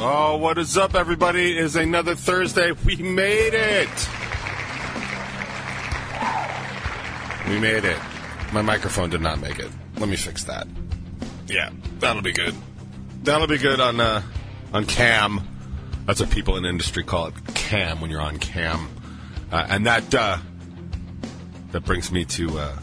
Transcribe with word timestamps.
Oh, 0.00 0.36
what 0.36 0.58
is 0.58 0.78
up, 0.78 0.94
everybody? 0.94 1.50
It 1.50 1.56
is 1.56 1.74
another 1.74 2.14
Thursday. 2.14 2.70
We 2.70 2.94
made 2.98 3.52
it. 3.52 4.08
We 7.48 7.58
made 7.58 7.84
it. 7.84 7.98
My 8.52 8.62
microphone 8.62 9.10
did 9.10 9.20
not 9.20 9.40
make 9.40 9.58
it. 9.58 9.68
Let 9.96 10.08
me 10.08 10.14
fix 10.14 10.44
that. 10.44 10.68
Yeah, 11.48 11.70
that'll 11.98 12.22
be 12.22 12.30
good. 12.30 12.54
That'll 13.24 13.48
be 13.48 13.58
good 13.58 13.80
on 13.80 13.98
uh, 14.00 14.22
on 14.72 14.86
cam. 14.86 15.40
That's 16.06 16.20
what 16.20 16.30
people 16.30 16.56
in 16.56 16.64
industry 16.64 17.02
call 17.02 17.26
it, 17.26 17.34
cam. 17.56 18.00
When 18.00 18.08
you're 18.08 18.20
on 18.20 18.38
cam, 18.38 18.88
uh, 19.50 19.66
and 19.68 19.84
that 19.88 20.14
uh, 20.14 20.38
that 21.72 21.84
brings 21.84 22.12
me 22.12 22.24
to 22.24 22.56
uh, 22.56 22.78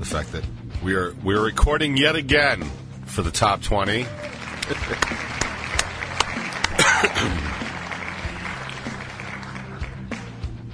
the 0.00 0.04
fact 0.04 0.32
that 0.32 0.44
we 0.84 0.96
are 0.96 1.14
we're 1.24 1.42
recording 1.42 1.96
yet 1.96 2.14
again 2.14 2.70
for 3.06 3.22
the 3.22 3.30
top 3.30 3.62
twenty. 3.62 4.04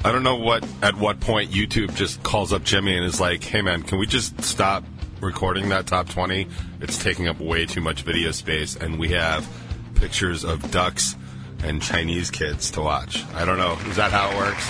I 0.04 0.10
don't 0.10 0.24
know 0.24 0.34
what 0.34 0.66
at 0.82 0.96
what 0.96 1.20
point 1.20 1.52
YouTube 1.52 1.94
just 1.94 2.24
calls 2.24 2.52
up 2.52 2.64
Jimmy 2.64 2.96
and 2.96 3.04
is 3.04 3.20
like, 3.20 3.44
"Hey 3.44 3.62
man, 3.62 3.84
can 3.84 3.98
we 3.98 4.06
just 4.06 4.42
stop 4.42 4.82
recording 5.20 5.68
that 5.68 5.86
top 5.86 6.08
20? 6.08 6.48
It's 6.80 6.98
taking 6.98 7.28
up 7.28 7.38
way 7.38 7.66
too 7.66 7.80
much 7.80 8.02
video 8.02 8.32
space 8.32 8.74
and 8.74 8.98
we 8.98 9.10
have 9.10 9.46
pictures 9.94 10.42
of 10.42 10.72
ducks 10.72 11.14
and 11.62 11.80
Chinese 11.80 12.32
kids 12.32 12.72
to 12.72 12.80
watch." 12.80 13.22
I 13.34 13.44
don't 13.44 13.58
know. 13.58 13.78
Is 13.88 13.94
that 13.94 14.10
how 14.10 14.30
it 14.30 14.36
works? 14.36 14.68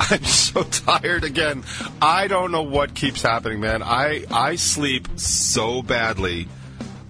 I'm 0.10 0.24
so 0.24 0.64
tired 0.64 1.22
again. 1.22 1.62
I 2.02 2.26
don't 2.26 2.50
know 2.50 2.62
what 2.62 2.94
keeps 2.96 3.22
happening, 3.22 3.60
man. 3.60 3.84
I 3.84 4.24
I 4.28 4.56
sleep 4.56 5.06
so 5.14 5.82
badly 5.82 6.48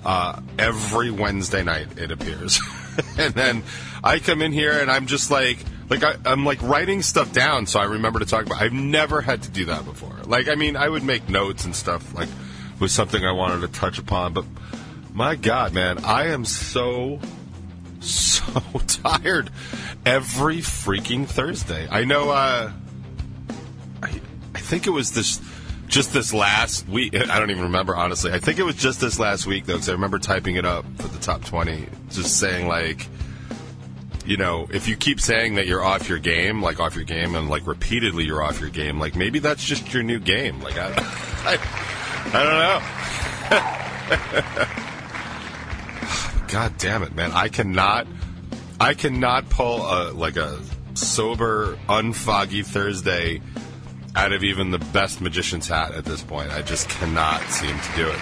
uh, 0.06 0.40
every 0.58 1.10
Wednesday 1.10 1.64
night. 1.64 1.98
It 1.98 2.12
appears, 2.12 2.60
and 3.18 3.34
then 3.34 3.64
I 4.02 4.20
come 4.20 4.40
in 4.40 4.52
here 4.52 4.78
and 4.78 4.90
I'm 4.90 5.06
just 5.06 5.30
like 5.30 5.58
like 5.90 6.04
I, 6.04 6.14
I'm 6.24 6.46
like 6.46 6.62
writing 6.62 7.02
stuff 7.02 7.32
down 7.32 7.66
so 7.66 7.80
I 7.80 7.84
remember 7.84 8.20
to 8.20 8.24
talk 8.24 8.46
about. 8.46 8.62
I've 8.62 8.72
never 8.72 9.20
had 9.20 9.42
to 9.42 9.50
do 9.50 9.66
that 9.66 9.84
before. 9.84 10.16
Like 10.24 10.48
I 10.48 10.54
mean, 10.54 10.76
I 10.76 10.88
would 10.88 11.02
make 11.02 11.28
notes 11.28 11.64
and 11.64 11.74
stuff 11.74 12.14
like 12.14 12.28
was 12.78 12.92
something 12.92 13.24
I 13.24 13.32
wanted 13.32 13.60
to 13.62 13.68
touch 13.68 13.98
upon, 13.98 14.32
but 14.32 14.44
my 15.12 15.34
God, 15.34 15.72
man, 15.74 16.04
I 16.04 16.28
am 16.28 16.44
so 16.44 17.18
so 18.00 18.52
tired 18.86 19.50
every 20.04 20.58
freaking 20.58 21.26
Thursday. 21.26 21.88
I 21.90 22.04
know. 22.04 22.30
Uh, 22.30 22.72
I, 24.02 24.20
I 24.54 24.60
think 24.60 24.86
it 24.86 24.90
was 24.90 25.12
this, 25.12 25.40
just 25.96 26.12
this 26.12 26.34
last 26.34 26.86
week. 26.90 27.16
I 27.16 27.38
don't 27.38 27.50
even 27.50 27.62
remember 27.62 27.96
honestly. 27.96 28.30
I 28.30 28.38
think 28.38 28.58
it 28.58 28.64
was 28.64 28.74
just 28.74 29.00
this 29.00 29.18
last 29.18 29.46
week 29.46 29.64
though, 29.64 29.72
because 29.72 29.88
I 29.88 29.92
remember 29.92 30.18
typing 30.18 30.56
it 30.56 30.66
up 30.66 30.84
for 30.98 31.08
the 31.08 31.18
top 31.18 31.42
twenty, 31.42 31.86
just 32.10 32.38
saying 32.38 32.68
like, 32.68 33.08
you 34.26 34.36
know, 34.36 34.68
if 34.70 34.88
you 34.88 34.96
keep 34.96 35.22
saying 35.22 35.54
that 35.54 35.66
you're 35.66 35.82
off 35.82 36.06
your 36.06 36.18
game, 36.18 36.60
like 36.60 36.80
off 36.80 36.96
your 36.96 37.04
game, 37.04 37.34
and 37.34 37.48
like 37.48 37.66
repeatedly 37.66 38.24
you're 38.24 38.42
off 38.42 38.60
your 38.60 38.68
game, 38.68 39.00
like 39.00 39.16
maybe 39.16 39.38
that's 39.38 39.64
just 39.64 39.94
your 39.94 40.02
new 40.02 40.20
game. 40.20 40.60
Like 40.60 40.76
I, 40.76 40.92
I, 41.46 41.58
I 42.34 42.42
don't 42.44 42.58
know. 46.28 46.48
God 46.52 46.76
damn 46.76 47.04
it, 47.04 47.14
man! 47.14 47.32
I 47.32 47.48
cannot, 47.48 48.06
I 48.78 48.92
cannot 48.92 49.48
pull 49.48 49.78
a 49.80 50.12
like 50.12 50.36
a 50.36 50.60
sober, 50.92 51.78
unfoggy 51.88 52.66
Thursday 52.66 53.40
out 54.16 54.32
of 54.32 54.42
even 54.42 54.70
the 54.70 54.78
best 54.78 55.20
magician's 55.20 55.68
hat 55.68 55.92
at 55.92 56.04
this 56.04 56.22
point. 56.22 56.50
I 56.50 56.62
just 56.62 56.88
cannot 56.88 57.42
seem 57.42 57.78
to 57.78 57.96
do 57.96 58.08
it. 58.08 58.18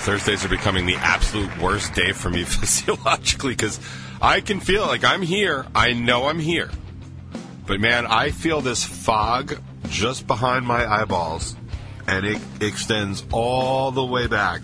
Thursdays 0.00 0.44
are 0.44 0.48
becoming 0.48 0.86
the 0.86 0.96
absolute 0.96 1.56
worst 1.58 1.94
day 1.94 2.12
for 2.12 2.28
me 2.28 2.42
physiologically 2.44 3.52
because 3.52 3.78
I 4.20 4.40
can 4.40 4.58
feel 4.58 4.82
like 4.82 5.04
I'm 5.04 5.22
here. 5.22 5.66
I 5.74 5.92
know 5.92 6.26
I'm 6.28 6.40
here. 6.40 6.70
But 7.66 7.80
man, 7.80 8.06
I 8.06 8.30
feel 8.30 8.60
this 8.60 8.84
fog 8.84 9.60
just 9.88 10.26
behind 10.26 10.66
my 10.66 10.84
eyeballs 10.84 11.54
and 12.08 12.26
it 12.26 12.40
extends 12.60 13.24
all 13.32 13.92
the 13.92 14.04
way 14.04 14.26
back 14.26 14.62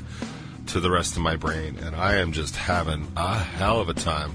to 0.69 0.81
the 0.81 0.91
rest 0.91 1.15
of 1.17 1.23
my 1.23 1.37
brain. 1.37 1.79
And 1.79 1.95
I 1.95 2.17
am 2.17 2.33
just 2.33 2.57
having 2.57 3.07
a 3.17 3.39
hell 3.39 3.81
of 3.81 3.89
a 3.89 3.95
time 3.95 4.33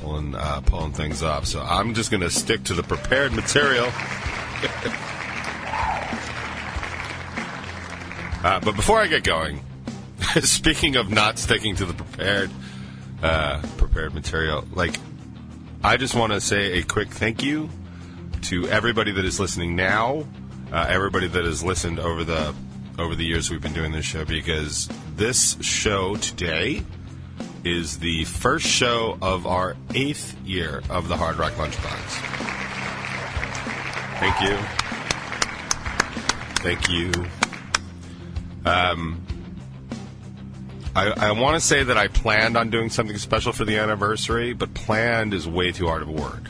pulling 0.00 0.34
uh, 0.34 0.60
pulling 0.62 0.92
things 0.92 1.22
off. 1.22 1.46
So 1.46 1.60
I'm 1.60 1.94
just 1.94 2.10
going 2.10 2.22
to 2.22 2.30
stick 2.30 2.64
to 2.64 2.74
the 2.74 2.82
prepared 2.82 3.32
material. 3.32 3.86
uh, 8.44 8.60
but 8.60 8.76
before 8.76 8.98
I 9.00 9.06
get 9.06 9.24
going, 9.24 9.60
speaking 10.42 10.96
of 10.96 11.10
not 11.10 11.38
sticking 11.38 11.76
to 11.76 11.84
the 11.84 11.94
prepared 11.94 12.50
uh, 13.22 13.62
prepared 13.76 14.14
material, 14.14 14.64
like 14.72 14.98
I 15.82 15.96
just 15.96 16.14
want 16.14 16.32
to 16.32 16.40
say 16.40 16.78
a 16.78 16.82
quick 16.82 17.08
thank 17.08 17.42
you 17.42 17.68
to 18.42 18.68
everybody 18.68 19.12
that 19.12 19.24
is 19.24 19.38
listening 19.38 19.76
now, 19.76 20.24
uh, 20.72 20.86
everybody 20.88 21.28
that 21.28 21.44
has 21.44 21.62
listened 21.62 21.98
over 21.98 22.24
the 22.24 22.54
over 22.98 23.14
the 23.14 23.24
years 23.24 23.48
we've 23.50 23.62
been 23.62 23.72
doing 23.72 23.92
this 23.92 24.04
show, 24.04 24.24
because 24.24 24.88
this 25.14 25.56
show 25.60 26.16
today 26.16 26.84
is 27.64 27.98
the 27.98 28.24
first 28.24 28.66
show 28.66 29.18
of 29.20 29.46
our 29.46 29.76
eighth 29.94 30.36
year 30.44 30.82
of 30.88 31.08
the 31.08 31.16
Hard 31.16 31.36
Rock 31.36 31.52
Lunchbox. 31.54 32.38
Thank 34.18 34.40
you. 34.40 34.56
Thank 36.62 36.88
you. 36.88 37.12
Um, 38.64 39.24
I, 40.96 41.28
I 41.28 41.30
want 41.32 41.54
to 41.54 41.60
say 41.60 41.84
that 41.84 41.96
I 41.96 42.08
planned 42.08 42.56
on 42.56 42.70
doing 42.70 42.90
something 42.90 43.16
special 43.18 43.52
for 43.52 43.64
the 43.64 43.76
anniversary, 43.76 44.52
but 44.52 44.74
planned 44.74 45.32
is 45.34 45.46
way 45.46 45.70
too 45.70 45.86
hard 45.86 46.02
of 46.02 46.08
a 46.08 46.12
word. 46.12 46.48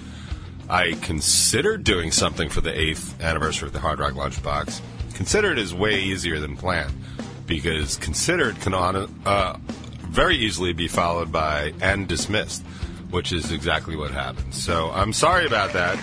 I 0.70 0.92
considered 1.02 1.84
doing 1.84 2.10
something 2.10 2.48
for 2.48 2.60
the 2.60 2.78
eighth 2.78 3.20
anniversary 3.22 3.66
of 3.66 3.72
the 3.72 3.80
Hard 3.80 3.98
Rock 3.98 4.14
Lunchbox. 4.14 4.80
Considered 5.14 5.58
is 5.58 5.74
way 5.74 6.00
easier 6.00 6.40
than 6.40 6.56
planned 6.56 6.94
because 7.46 7.96
considered 7.96 8.60
can 8.60 8.74
on, 8.74 8.96
uh, 9.26 9.58
very 10.18 10.36
easily 10.36 10.72
be 10.72 10.88
followed 10.88 11.30
by 11.30 11.72
and 11.80 12.08
dismissed, 12.08 12.60
which 13.10 13.30
is 13.30 13.52
exactly 13.52 13.94
what 13.94 14.10
happened. 14.10 14.52
So 14.52 14.90
I'm 14.90 15.12
sorry 15.12 15.46
about 15.46 15.72
that. 15.74 15.96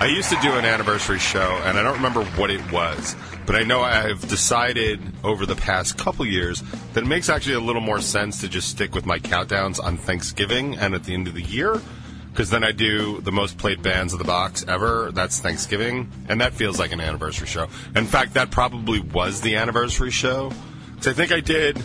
I 0.00 0.06
used 0.06 0.30
to 0.30 0.38
do 0.40 0.52
an 0.52 0.64
anniversary 0.64 1.18
show, 1.18 1.60
and 1.64 1.76
I 1.76 1.82
don't 1.82 1.96
remember 1.96 2.22
what 2.36 2.52
it 2.52 2.60
was, 2.70 3.16
but 3.44 3.56
I 3.56 3.64
know 3.64 3.80
I've 3.80 4.20
decided 4.28 5.00
over 5.24 5.46
the 5.46 5.56
past 5.56 5.98
couple 5.98 6.24
years 6.24 6.62
that 6.92 7.02
it 7.02 7.08
makes 7.08 7.28
actually 7.28 7.56
a 7.56 7.60
little 7.60 7.82
more 7.82 8.00
sense 8.00 8.40
to 8.42 8.48
just 8.48 8.68
stick 8.68 8.94
with 8.94 9.04
my 9.04 9.18
countdowns 9.18 9.82
on 9.82 9.96
Thanksgiving 9.96 10.78
and 10.78 10.94
at 10.94 11.02
the 11.02 11.14
end 11.14 11.26
of 11.26 11.34
the 11.34 11.42
year. 11.42 11.82
Because 12.30 12.50
then 12.50 12.62
I 12.62 12.70
do 12.70 13.20
the 13.22 13.32
most 13.32 13.58
played 13.58 13.82
bands 13.82 14.12
of 14.12 14.20
the 14.20 14.24
box 14.24 14.64
ever. 14.68 15.10
That's 15.10 15.40
Thanksgiving, 15.40 16.08
and 16.28 16.40
that 16.40 16.52
feels 16.52 16.78
like 16.78 16.92
an 16.92 17.00
anniversary 17.00 17.48
show. 17.48 17.66
In 17.96 18.06
fact, 18.06 18.34
that 18.34 18.52
probably 18.52 19.00
was 19.00 19.40
the 19.40 19.56
anniversary 19.56 20.12
show. 20.12 20.52
Because 20.94 21.08
I 21.08 21.12
think 21.14 21.32
I 21.32 21.40
did 21.40 21.82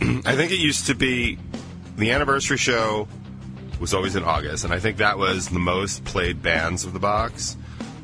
I 0.24 0.34
think 0.36 0.50
it 0.52 0.58
used 0.58 0.86
to 0.86 0.94
be 0.94 1.38
the 1.96 2.10
anniversary 2.10 2.56
show 2.56 3.06
was 3.80 3.94
always 3.94 4.16
in 4.16 4.24
August, 4.24 4.64
and 4.64 4.72
I 4.72 4.78
think 4.78 4.98
that 4.98 5.18
was 5.18 5.48
the 5.48 5.58
most 5.58 6.04
played 6.04 6.42
bands 6.42 6.84
of 6.84 6.92
the 6.92 6.98
box. 6.98 7.56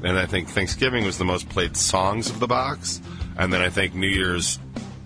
And 0.03 0.19
I 0.19 0.27
think 0.27 0.49
Thanksgiving 0.49 1.05
was 1.05 1.19
the 1.19 1.25
most 1.25 1.49
played 1.49 1.77
songs 1.77 2.29
of 2.29 2.39
the 2.39 2.47
box, 2.47 3.01
and 3.39 3.53
then 3.53 3.63
I 3.63 3.71
think 3.71 3.95
New 3.95 4.09
Year's 4.09 4.59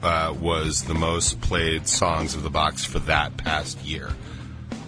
uh, 0.03 0.35
was 0.41 0.85
the 0.85 0.95
most 0.95 1.41
played 1.41 1.87
songs 1.87 2.35
of 2.35 2.43
the 2.43 2.51
box 2.51 2.85
for 2.85 2.99
that 3.01 3.37
past 3.37 3.81
year. 3.85 4.11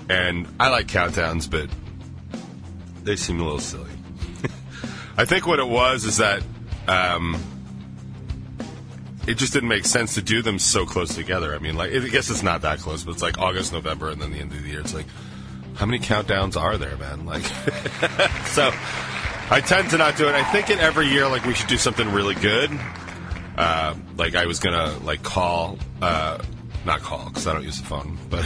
And 0.09 0.47
I 0.59 0.71
like 0.71 0.89
countdowns, 0.89 1.51
but 1.51 1.69
they 3.05 3.17
seem 3.17 3.41
a 3.41 3.45
little 3.45 3.61
silly. 3.61 3.91
I 5.17 5.25
think 5.25 5.47
what 5.47 5.59
it 5.59 5.69
was 5.69 6.05
is 6.05 6.17
that 6.17 6.43
um, 6.89 7.41
it 9.27 9.35
just 9.35 9.53
didn't 9.53 9.69
make 9.69 9.85
sense 9.85 10.15
to 10.15 10.23
do 10.23 10.43
them 10.43 10.59
so 10.59 10.85
close 10.85 11.15
together. 11.15 11.55
I 11.55 11.59
mean, 11.59 11.77
like, 11.77 11.93
I 11.93 11.99
guess 12.09 12.29
it's 12.31 12.43
not 12.43 12.63
that 12.63 12.79
close, 12.81 13.05
but 13.05 13.13
it's 13.13 13.23
like 13.23 13.39
August, 13.39 13.73
November, 13.73 14.09
and 14.09 14.21
then 14.21 14.33
the 14.33 14.39
end 14.39 14.53
of 14.53 14.63
the 14.63 14.69
year. 14.69 14.81
It's 14.81 14.95
like, 14.95 15.07
how 15.75 15.87
many 15.87 15.99
countdowns 15.99 16.61
are 16.61 16.77
there, 16.77 16.97
man? 16.97 17.25
Like, 17.25 17.45
so 18.47 18.71
I 19.51 19.63
tend 19.65 19.91
to 19.91 19.99
not 19.99 20.17
do 20.17 20.29
it. 20.29 20.35
I 20.35 20.43
think 20.51 20.71
in 20.71 20.79
every 20.79 21.07
year, 21.07 21.29
like, 21.29 21.45
we 21.45 21.55
should 21.55 21.69
do 21.69 21.79
something 21.79 22.11
really 22.13 22.35
good. 22.35 22.71
Uh, 23.57 23.95
like, 24.17 24.35
I 24.35 24.47
was 24.47 24.59
gonna 24.59 24.97
like 25.05 25.23
call, 25.23 25.79
uh, 26.01 26.39
not 26.85 27.01
call 27.01 27.27
because 27.27 27.47
I 27.47 27.53
don't 27.53 27.65
use 27.65 27.79
the 27.79 27.87
phone, 27.87 28.19
but 28.29 28.45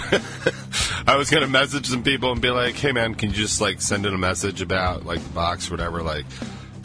I 1.07 1.17
was 1.17 1.31
gonna 1.31 1.47
message 1.47 1.87
some 1.87 2.03
people 2.03 2.33
and 2.33 2.41
be 2.41 2.51
like, 2.51 2.75
"Hey, 2.75 2.93
man, 2.93 3.15
can 3.15 3.31
you 3.31 3.37
just 3.37 3.61
like 3.61 3.81
send 3.81 4.05
in 4.05 4.13
a 4.13 4.19
message 4.19 4.61
about 4.61 5.07
like 5.07 5.23
the 5.23 5.31
box, 5.31 5.69
or 5.69 5.75
whatever?" 5.75 6.03
Like, 6.03 6.27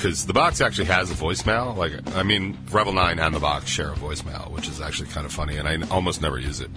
because 0.02 0.26
the 0.26 0.34
box 0.34 0.62
actually 0.62 0.86
has 0.86 1.12
a 1.12 1.14
voicemail. 1.14 1.78
Like, 1.78 1.94
I 2.16 2.24
mean, 2.24 2.58
Revel 2.72 2.92
Nine 2.92 3.20
and 3.20 3.36
the 3.36 3.40
box 3.40 3.70
share 3.70 3.92
a 3.92 3.96
voicemail, 3.96 4.50
which 4.50 4.68
is 4.68 4.82
actually 4.82 5.10
kind 5.10 5.28
of 5.28 5.32
funny, 5.32 5.58
and 5.58 5.68
I 5.68 5.78
almost 5.90 6.24
never 6.24 6.40
use 6.40 6.60
it. 6.60 6.72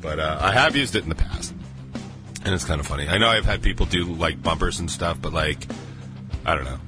But 0.00 0.20
uh, 0.20 0.38
I 0.40 0.52
have 0.52 0.76
used 0.76 0.94
it 0.94 1.02
in 1.02 1.08
the 1.08 1.16
past, 1.16 1.52
and 2.44 2.54
it's 2.54 2.64
kind 2.64 2.78
of 2.80 2.86
funny. 2.86 3.08
I 3.08 3.18
know 3.18 3.26
I've 3.26 3.44
had 3.44 3.60
people 3.60 3.86
do 3.86 4.04
like 4.04 4.40
bumpers 4.40 4.78
and 4.78 4.88
stuff, 4.88 5.20
but 5.20 5.32
like, 5.32 5.66
I 6.46 6.54
don't 6.54 6.64
know. 6.64 6.78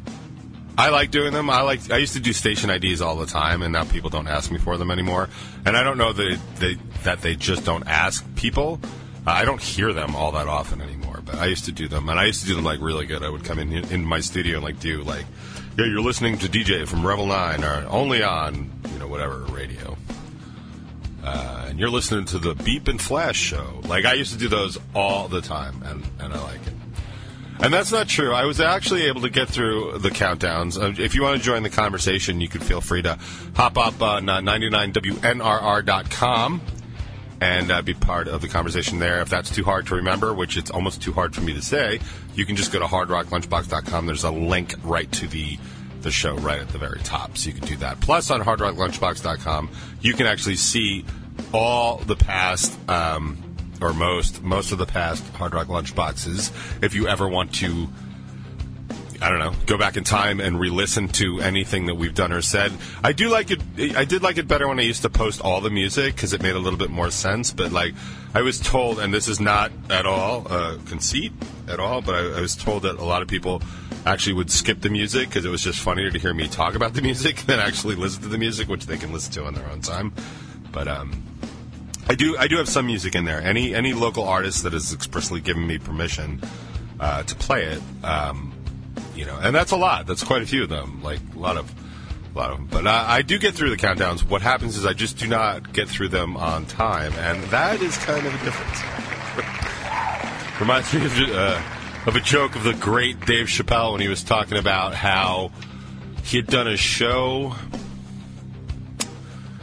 I 0.78 0.90
like 0.90 1.10
doing 1.10 1.32
them. 1.32 1.50
I 1.50 1.62
like. 1.62 1.90
I 1.90 1.96
used 1.96 2.12
to 2.12 2.20
do 2.20 2.32
station 2.32 2.70
IDs 2.70 3.00
all 3.00 3.16
the 3.16 3.26
time, 3.26 3.62
and 3.62 3.72
now 3.72 3.82
people 3.82 4.08
don't 4.08 4.28
ask 4.28 4.52
me 4.52 4.58
for 4.58 4.76
them 4.76 4.92
anymore. 4.92 5.28
And 5.66 5.76
I 5.76 5.82
don't 5.82 5.98
know 5.98 6.12
that 6.12 6.38
they 6.60 6.74
that 7.02 7.22
they 7.22 7.34
just 7.34 7.64
don't 7.64 7.88
ask 7.88 8.24
people. 8.36 8.78
I 9.26 9.44
don't 9.44 9.60
hear 9.60 9.92
them 9.92 10.16
all 10.16 10.32
that 10.32 10.48
often 10.48 10.80
anymore. 10.80 11.20
But 11.24 11.36
I 11.36 11.46
used 11.46 11.66
to 11.66 11.72
do 11.72 11.88
them, 11.88 12.08
and 12.08 12.18
I 12.18 12.26
used 12.26 12.40
to 12.42 12.46
do 12.46 12.54
them 12.54 12.64
like 12.64 12.80
really 12.80 13.06
good. 13.06 13.22
I 13.22 13.28
would 13.28 13.44
come 13.44 13.58
in 13.58 13.72
in 13.72 14.04
my 14.04 14.20
studio 14.20 14.56
and 14.56 14.64
like 14.64 14.80
do 14.80 15.02
like, 15.02 15.26
yeah, 15.78 15.86
you're 15.86 16.00
listening 16.00 16.38
to 16.38 16.48
DJ 16.48 16.86
from 16.86 17.06
Revel 17.06 17.26
Nine 17.26 17.64
or 17.64 17.86
only 17.88 18.22
on 18.22 18.70
you 18.92 18.98
know 18.98 19.06
whatever 19.06 19.38
radio. 19.44 19.96
Uh, 21.22 21.66
and 21.68 21.78
you're 21.78 21.90
listening 21.90 22.24
to 22.24 22.38
the 22.38 22.54
Beep 22.54 22.88
and 22.88 23.00
Flash 23.00 23.36
show. 23.36 23.80
Like 23.84 24.06
I 24.06 24.14
used 24.14 24.32
to 24.32 24.38
do 24.38 24.48
those 24.48 24.78
all 24.94 25.28
the 25.28 25.42
time, 25.42 25.82
and, 25.84 26.02
and 26.18 26.32
I 26.32 26.42
like 26.42 26.66
it. 26.66 26.72
And 27.62 27.74
that's 27.74 27.92
not 27.92 28.08
true. 28.08 28.32
I 28.32 28.46
was 28.46 28.58
actually 28.58 29.02
able 29.02 29.20
to 29.20 29.28
get 29.28 29.48
through 29.48 29.98
the 29.98 30.08
countdowns. 30.08 30.80
Uh, 30.80 30.94
if 30.98 31.14
you 31.14 31.22
want 31.22 31.36
to 31.36 31.42
join 31.44 31.62
the 31.62 31.68
conversation, 31.68 32.40
you 32.40 32.48
can 32.48 32.62
feel 32.62 32.80
free 32.80 33.02
to 33.02 33.18
hop 33.54 33.76
up 33.76 34.00
on 34.00 34.30
uh, 34.30 34.40
99WNRR.com 34.40 36.62
and 37.40 37.70
uh, 37.70 37.82
be 37.82 37.94
part 37.94 38.28
of 38.28 38.42
the 38.42 38.48
conversation 38.48 38.98
there. 38.98 39.20
If 39.20 39.28
that's 39.28 39.50
too 39.50 39.64
hard 39.64 39.86
to 39.86 39.96
remember, 39.96 40.34
which 40.34 40.56
it's 40.56 40.70
almost 40.70 41.02
too 41.02 41.12
hard 41.12 41.34
for 41.34 41.40
me 41.40 41.54
to 41.54 41.62
say, 41.62 42.00
you 42.34 42.44
can 42.44 42.56
just 42.56 42.72
go 42.72 42.78
to 42.78 42.84
hardrocklunchbox.com. 42.84 44.06
There's 44.06 44.24
a 44.24 44.30
link 44.30 44.74
right 44.82 45.10
to 45.12 45.26
the 45.26 45.58
the 46.02 46.10
show 46.10 46.34
right 46.36 46.58
at 46.58 46.68
the 46.70 46.78
very 46.78 46.98
top, 47.00 47.36
so 47.36 47.50
you 47.50 47.54
can 47.54 47.68
do 47.68 47.76
that. 47.76 48.00
Plus, 48.00 48.30
on 48.30 48.40
hardrocklunchbox.com, 48.40 49.70
you 50.00 50.14
can 50.14 50.26
actually 50.26 50.56
see 50.56 51.04
all 51.52 51.98
the 51.98 52.16
past. 52.16 52.76
Um, 52.88 53.44
or 53.82 53.94
most 53.94 54.42
most 54.42 54.72
of 54.72 54.78
the 54.78 54.84
past 54.84 55.26
Hard 55.34 55.54
Rock 55.54 55.68
Lunchboxes. 55.68 56.82
If 56.82 56.94
you 56.94 57.08
ever 57.08 57.26
want 57.26 57.54
to, 57.56 57.88
I 59.22 59.28
don't 59.28 59.38
know, 59.38 59.52
go 59.66 59.76
back 59.76 59.98
in 59.98 60.04
time 60.04 60.40
and 60.40 60.58
re-listen 60.58 61.08
to 61.08 61.40
anything 61.40 61.86
that 61.86 61.96
we've 61.96 62.14
done 62.14 62.32
or 62.32 62.40
said. 62.40 62.72
I 63.04 63.12
do 63.12 63.28
like 63.28 63.50
it. 63.50 63.60
I 63.94 64.04
did 64.04 64.22
like 64.22 64.38
it 64.38 64.48
better 64.48 64.66
when 64.66 64.78
I 64.78 64.82
used 64.82 65.02
to 65.02 65.10
post 65.10 65.42
all 65.42 65.60
the 65.60 65.68
music 65.68 66.14
because 66.14 66.32
it 66.32 66.42
made 66.42 66.54
a 66.54 66.58
little 66.58 66.78
bit 66.78 66.88
more 66.88 67.10
sense. 67.10 67.52
But 67.52 67.70
like, 67.70 67.94
I 68.34 68.40
was 68.40 68.58
told, 68.58 68.98
and 68.98 69.12
this 69.12 69.28
is 69.28 69.38
not 69.38 69.72
at 69.90 70.06
all 70.06 70.46
a 70.46 70.78
conceit 70.86 71.32
at 71.68 71.78
all, 71.78 72.00
but 72.00 72.14
I, 72.14 72.38
I 72.38 72.40
was 72.40 72.56
told 72.56 72.82
that 72.84 72.96
a 72.96 73.04
lot 73.04 73.20
of 73.20 73.28
people 73.28 73.62
actually 74.06 74.32
would 74.32 74.50
skip 74.50 74.80
the 74.80 74.88
music 74.88 75.28
because 75.28 75.44
it 75.44 75.50
was 75.50 75.62
just 75.62 75.80
funnier 75.80 76.10
to 76.10 76.18
hear 76.18 76.32
me 76.32 76.48
talk 76.48 76.74
about 76.74 76.94
the 76.94 77.02
music 77.10 77.36
than 77.42 77.60
actually 77.60 77.96
listen 77.96 78.22
to 78.22 78.28
the 78.28 78.38
music, 78.38 78.68
which 78.68 78.86
they 78.86 78.96
can 78.96 79.12
listen 79.12 79.32
to 79.32 79.44
on 79.44 79.54
their 79.54 79.68
own 79.68 79.82
time. 79.82 80.12
But 80.72 80.88
um, 80.88 81.22
I 82.08 82.14
do 82.14 82.36
I 82.38 82.48
do 82.48 82.56
have 82.56 82.68
some 82.68 82.86
music 82.86 83.14
in 83.14 83.24
there. 83.24 83.40
Any 83.40 83.74
any 83.74 83.92
local 83.92 84.24
artist 84.24 84.62
that 84.62 84.72
has 84.72 84.92
expressly 84.92 85.40
given 85.40 85.66
me 85.66 85.78
permission 85.78 86.40
uh, 86.98 87.22
to 87.22 87.34
play 87.34 87.64
it, 87.64 87.82
um, 88.02 88.49
you 89.14 89.24
know, 89.24 89.38
and 89.40 89.54
that's 89.54 89.72
a 89.72 89.76
lot. 89.76 90.06
That's 90.06 90.24
quite 90.24 90.42
a 90.42 90.46
few 90.46 90.62
of 90.62 90.68
them. 90.68 91.02
Like 91.02 91.20
a 91.34 91.38
lot 91.38 91.56
of 91.56 91.72
a 92.34 92.38
lot 92.38 92.50
of 92.50 92.58
them. 92.58 92.68
But 92.70 92.86
uh, 92.86 93.04
I 93.06 93.22
do 93.22 93.38
get 93.38 93.54
through 93.54 93.70
the 93.70 93.76
countdowns. 93.76 94.20
What 94.20 94.42
happens 94.42 94.76
is 94.76 94.86
I 94.86 94.92
just 94.92 95.18
do 95.18 95.26
not 95.26 95.72
get 95.72 95.88
through 95.88 96.08
them 96.08 96.36
on 96.36 96.66
time, 96.66 97.12
and 97.14 97.42
that 97.44 97.80
is 97.82 97.96
kind 97.98 98.26
of 98.26 98.34
a 98.34 98.44
difference. 98.44 98.82
Reminds 100.60 100.92
me 100.92 101.04
of, 101.04 101.34
uh, 101.34 101.60
of 102.06 102.16
a 102.16 102.20
joke 102.20 102.54
of 102.54 102.64
the 102.64 102.74
great 102.74 103.24
Dave 103.26 103.46
Chappelle 103.46 103.92
when 103.92 104.00
he 104.00 104.08
was 104.08 104.22
talking 104.22 104.58
about 104.58 104.94
how 104.94 105.50
he 106.22 106.36
had 106.36 106.46
done 106.46 106.68
a 106.68 106.76
show. 106.76 107.54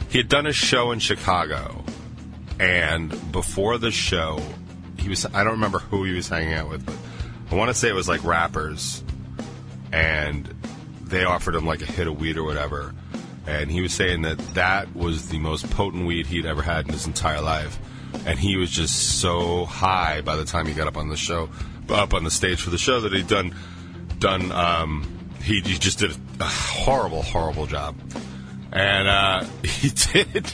He 0.08 0.18
had 0.18 0.28
done 0.28 0.46
a 0.46 0.52
show 0.52 0.92
in 0.92 0.98
Chicago, 0.98 1.84
and 2.58 3.10
before 3.32 3.78
the 3.78 3.90
show, 3.90 4.42
he 4.98 5.08
was 5.08 5.24
I 5.26 5.44
don't 5.44 5.54
remember 5.54 5.78
who 5.78 6.04
he 6.04 6.12
was 6.12 6.28
hanging 6.28 6.54
out 6.54 6.68
with, 6.68 6.84
but 6.84 6.96
I 7.50 7.54
want 7.54 7.68
to 7.70 7.74
say 7.74 7.88
it 7.88 7.94
was 7.94 8.08
like 8.08 8.24
rappers, 8.24 9.02
and 9.92 10.52
they 11.02 11.24
offered 11.24 11.54
him 11.54 11.66
like 11.66 11.82
a 11.82 11.86
hit 11.86 12.06
of 12.06 12.20
weed 12.20 12.36
or 12.36 12.44
whatever, 12.44 12.94
and 13.46 13.70
he 13.70 13.80
was 13.80 13.92
saying 13.92 14.22
that 14.22 14.38
that 14.54 14.94
was 14.94 15.28
the 15.28 15.38
most 15.38 15.70
potent 15.70 16.06
weed 16.06 16.26
he'd 16.26 16.46
ever 16.46 16.62
had 16.62 16.86
in 16.86 16.92
his 16.92 17.06
entire 17.06 17.40
life, 17.40 17.78
and 18.26 18.38
he 18.38 18.56
was 18.56 18.70
just 18.70 19.20
so 19.20 19.64
high 19.64 20.20
by 20.20 20.36
the 20.36 20.44
time 20.44 20.66
he 20.66 20.74
got 20.74 20.86
up 20.86 20.96
on 20.96 21.08
the 21.08 21.16
show, 21.16 21.48
up 21.88 22.14
on 22.14 22.24
the 22.24 22.30
stage 22.30 22.60
for 22.60 22.70
the 22.70 22.78
show 22.78 23.00
that 23.00 23.12
he'd 23.12 23.28
done 23.28 23.54
done. 24.18 24.52
Um, 24.52 25.14
he, 25.42 25.60
he 25.60 25.78
just 25.78 25.98
did 25.98 26.10
a 26.40 26.44
horrible, 26.44 27.22
horrible 27.22 27.66
job, 27.66 27.96
and 28.72 29.08
uh, 29.08 29.44
he 29.64 29.88
did. 29.88 30.52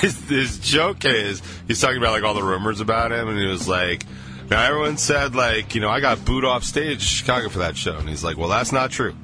His, 0.00 0.28
his 0.28 0.58
joke 0.58 1.04
is 1.04 1.42
he's 1.68 1.80
talking 1.80 1.98
about 1.98 2.12
like 2.12 2.24
all 2.24 2.34
the 2.34 2.42
rumors 2.42 2.80
about 2.80 3.12
him, 3.12 3.28
and 3.28 3.38
he 3.38 3.46
was 3.46 3.68
like, 3.68 4.04
now 4.52 4.64
everyone 4.64 4.96
said 4.96 5.34
like 5.34 5.74
you 5.74 5.80
know 5.80 5.88
I 5.88 6.00
got 6.00 6.24
booed 6.24 6.44
off 6.44 6.64
stage 6.64 6.94
in 6.94 6.98
Chicago 7.00 7.48
for 7.48 7.60
that 7.60 7.76
show, 7.76 7.96
and 7.96 8.08
he's 8.08 8.24
like, 8.24 8.36
well 8.36 8.48
that's 8.48 8.72
not 8.72 8.90
true. 8.90 9.14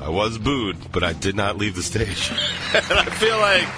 I 0.00 0.08
was 0.08 0.38
booed, 0.38 0.76
but 0.92 1.02
I 1.02 1.12
did 1.12 1.34
not 1.34 1.58
leave 1.58 1.74
the 1.74 1.82
stage, 1.82 2.30
and 2.74 2.92
I 2.92 3.04
feel 3.04 3.38
like. 3.38 3.66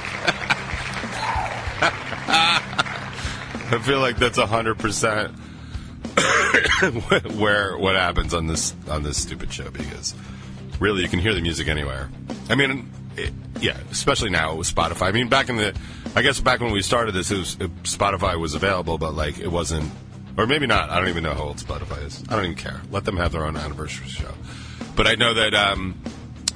I 3.70 3.78
feel 3.82 4.00
like 4.00 4.16
that's 4.16 4.38
hundred 4.38 4.78
percent 4.78 5.30
where 7.36 7.76
what 7.76 7.96
happens 7.96 8.32
on 8.32 8.46
this 8.46 8.74
on 8.88 9.02
this 9.02 9.20
stupid 9.20 9.52
show 9.52 9.70
because 9.70 10.14
really 10.80 11.02
you 11.02 11.08
can 11.08 11.18
hear 11.18 11.34
the 11.34 11.42
music 11.42 11.68
anywhere. 11.68 12.08
I 12.48 12.54
mean, 12.54 12.90
it, 13.16 13.32
yeah, 13.60 13.76
especially 13.90 14.30
now 14.30 14.54
with 14.54 14.72
Spotify. 14.72 15.08
I 15.08 15.12
mean, 15.12 15.28
back 15.28 15.48
in 15.48 15.56
the, 15.56 15.74
I 16.14 16.22
guess 16.22 16.40
back 16.40 16.60
when 16.60 16.72
we 16.72 16.82
started 16.82 17.12
this, 17.12 17.30
was 17.30 17.56
Spotify 17.56 18.38
was 18.38 18.54
available, 18.54 18.98
but 18.98 19.14
like 19.14 19.38
it 19.38 19.48
wasn't, 19.48 19.90
or 20.38 20.46
maybe 20.46 20.66
not. 20.66 20.88
I 20.88 20.98
don't 20.98 21.08
even 21.08 21.24
know 21.24 21.34
how 21.34 21.42
old 21.42 21.58
Spotify 21.58 22.06
is. 22.06 22.22
I 22.28 22.36
don't 22.36 22.44
even 22.44 22.56
care. 22.56 22.80
Let 22.90 23.04
them 23.04 23.16
have 23.16 23.32
their 23.32 23.44
own 23.44 23.56
anniversary 23.56 24.08
show. 24.08 24.32
But 24.94 25.08
I 25.08 25.16
know 25.16 25.34
that 25.34 25.52
um, 25.52 26.00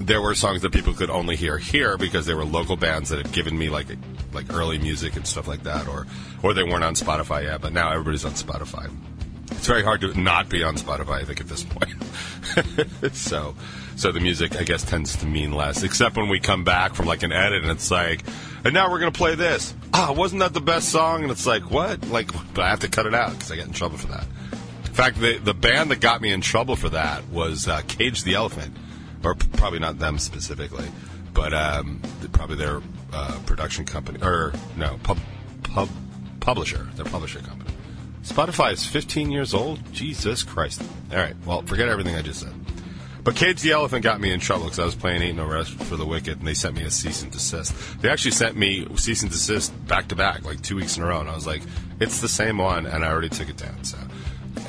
there 0.00 0.22
were 0.22 0.34
songs 0.34 0.62
that 0.62 0.72
people 0.72 0.94
could 0.94 1.10
only 1.10 1.36
hear 1.36 1.58
here 1.58 1.98
because 1.98 2.24
they 2.24 2.34
were 2.34 2.44
local 2.44 2.76
bands 2.76 3.10
that 3.10 3.18
had 3.18 3.32
given 3.32 3.58
me 3.58 3.68
like 3.68 3.88
like 4.32 4.52
early 4.54 4.78
music 4.78 5.16
and 5.16 5.26
stuff 5.26 5.46
like 5.46 5.64
that, 5.64 5.88
or 5.88 6.06
or 6.42 6.54
they 6.54 6.62
weren't 6.62 6.84
on 6.84 6.94
Spotify 6.94 7.42
yet. 7.44 7.60
But 7.60 7.72
now 7.72 7.90
everybody's 7.90 8.24
on 8.24 8.32
Spotify. 8.32 8.90
It's 9.56 9.66
very 9.66 9.82
hard 9.82 10.00
to 10.00 10.18
not 10.20 10.48
be 10.48 10.62
on 10.62 10.76
Spotify, 10.76 11.20
I 11.20 11.24
think, 11.24 11.40
at 11.40 11.48
this 11.48 11.62
point. 11.62 11.94
so, 13.14 13.54
so 13.96 14.12
the 14.12 14.20
music, 14.20 14.56
I 14.56 14.64
guess, 14.64 14.84
tends 14.84 15.16
to 15.16 15.26
mean 15.26 15.52
less. 15.52 15.82
Except 15.82 16.16
when 16.16 16.28
we 16.28 16.40
come 16.40 16.64
back 16.64 16.94
from 16.94 17.06
like 17.06 17.22
an 17.22 17.32
edit, 17.32 17.62
and 17.62 17.70
it's 17.70 17.90
like, 17.90 18.24
and 18.64 18.74
now 18.74 18.90
we're 18.90 18.98
gonna 18.98 19.12
play 19.12 19.34
this. 19.34 19.74
Ah, 19.94 20.12
wasn't 20.16 20.40
that 20.40 20.54
the 20.54 20.60
best 20.60 20.88
song? 20.88 21.22
And 21.22 21.30
it's 21.30 21.46
like, 21.46 21.70
what? 21.70 22.08
Like, 22.08 22.30
but 22.54 22.64
I 22.64 22.70
have 22.70 22.80
to 22.80 22.88
cut 22.88 23.06
it 23.06 23.14
out 23.14 23.32
because 23.32 23.50
I 23.52 23.56
get 23.56 23.66
in 23.66 23.72
trouble 23.72 23.98
for 23.98 24.08
that. 24.08 24.26
In 24.86 24.92
fact, 24.92 25.20
the 25.20 25.38
the 25.38 25.54
band 25.54 25.90
that 25.90 26.00
got 26.00 26.20
me 26.20 26.32
in 26.32 26.40
trouble 26.40 26.76
for 26.76 26.90
that 26.90 27.28
was 27.28 27.68
uh, 27.68 27.80
Cage 27.88 28.24
the 28.24 28.34
Elephant, 28.34 28.76
or 29.24 29.34
p- 29.34 29.48
probably 29.54 29.78
not 29.78 29.98
them 29.98 30.18
specifically, 30.18 30.86
but 31.32 31.54
um, 31.54 32.00
probably 32.32 32.56
their 32.56 32.82
uh, 33.12 33.38
production 33.46 33.84
company, 33.84 34.18
or 34.22 34.52
no, 34.76 34.98
pub, 35.02 35.18
pub 35.62 35.88
publisher, 36.40 36.88
their 36.96 37.06
publisher 37.06 37.38
company. 37.38 37.70
Spotify 38.22 38.72
is 38.72 38.86
15 38.86 39.30
years 39.30 39.52
old? 39.52 39.80
Jesus 39.92 40.42
Christ. 40.42 40.82
All 41.10 41.18
right, 41.18 41.34
well, 41.44 41.62
forget 41.62 41.88
everything 41.88 42.14
I 42.14 42.22
just 42.22 42.40
said. 42.40 42.54
But 43.24 43.36
Cage 43.36 43.60
the 43.60 43.70
Elephant 43.70 44.02
got 44.02 44.20
me 44.20 44.32
in 44.32 44.40
trouble 44.40 44.64
because 44.64 44.80
I 44.80 44.84
was 44.84 44.96
playing 44.96 45.22
Ain't 45.22 45.36
No 45.36 45.46
Rest 45.46 45.70
for 45.84 45.96
the 45.96 46.06
Wicked, 46.06 46.38
and 46.38 46.46
they 46.46 46.54
sent 46.54 46.74
me 46.74 46.82
a 46.82 46.90
cease 46.90 47.22
and 47.22 47.30
desist. 47.30 47.72
They 48.00 48.08
actually 48.08 48.32
sent 48.32 48.56
me 48.56 48.86
cease 48.96 49.22
and 49.22 49.30
desist 49.30 49.72
back 49.86 50.08
to 50.08 50.16
back, 50.16 50.44
like 50.44 50.60
two 50.62 50.76
weeks 50.76 50.96
in 50.96 51.02
a 51.02 51.06
row, 51.06 51.20
and 51.20 51.28
I 51.28 51.34
was 51.34 51.46
like, 51.46 51.62
it's 52.00 52.20
the 52.20 52.28
same 52.28 52.58
one, 52.58 52.86
and 52.86 53.04
I 53.04 53.08
already 53.08 53.28
took 53.28 53.48
it 53.48 53.56
down. 53.56 53.84
So 53.84 53.98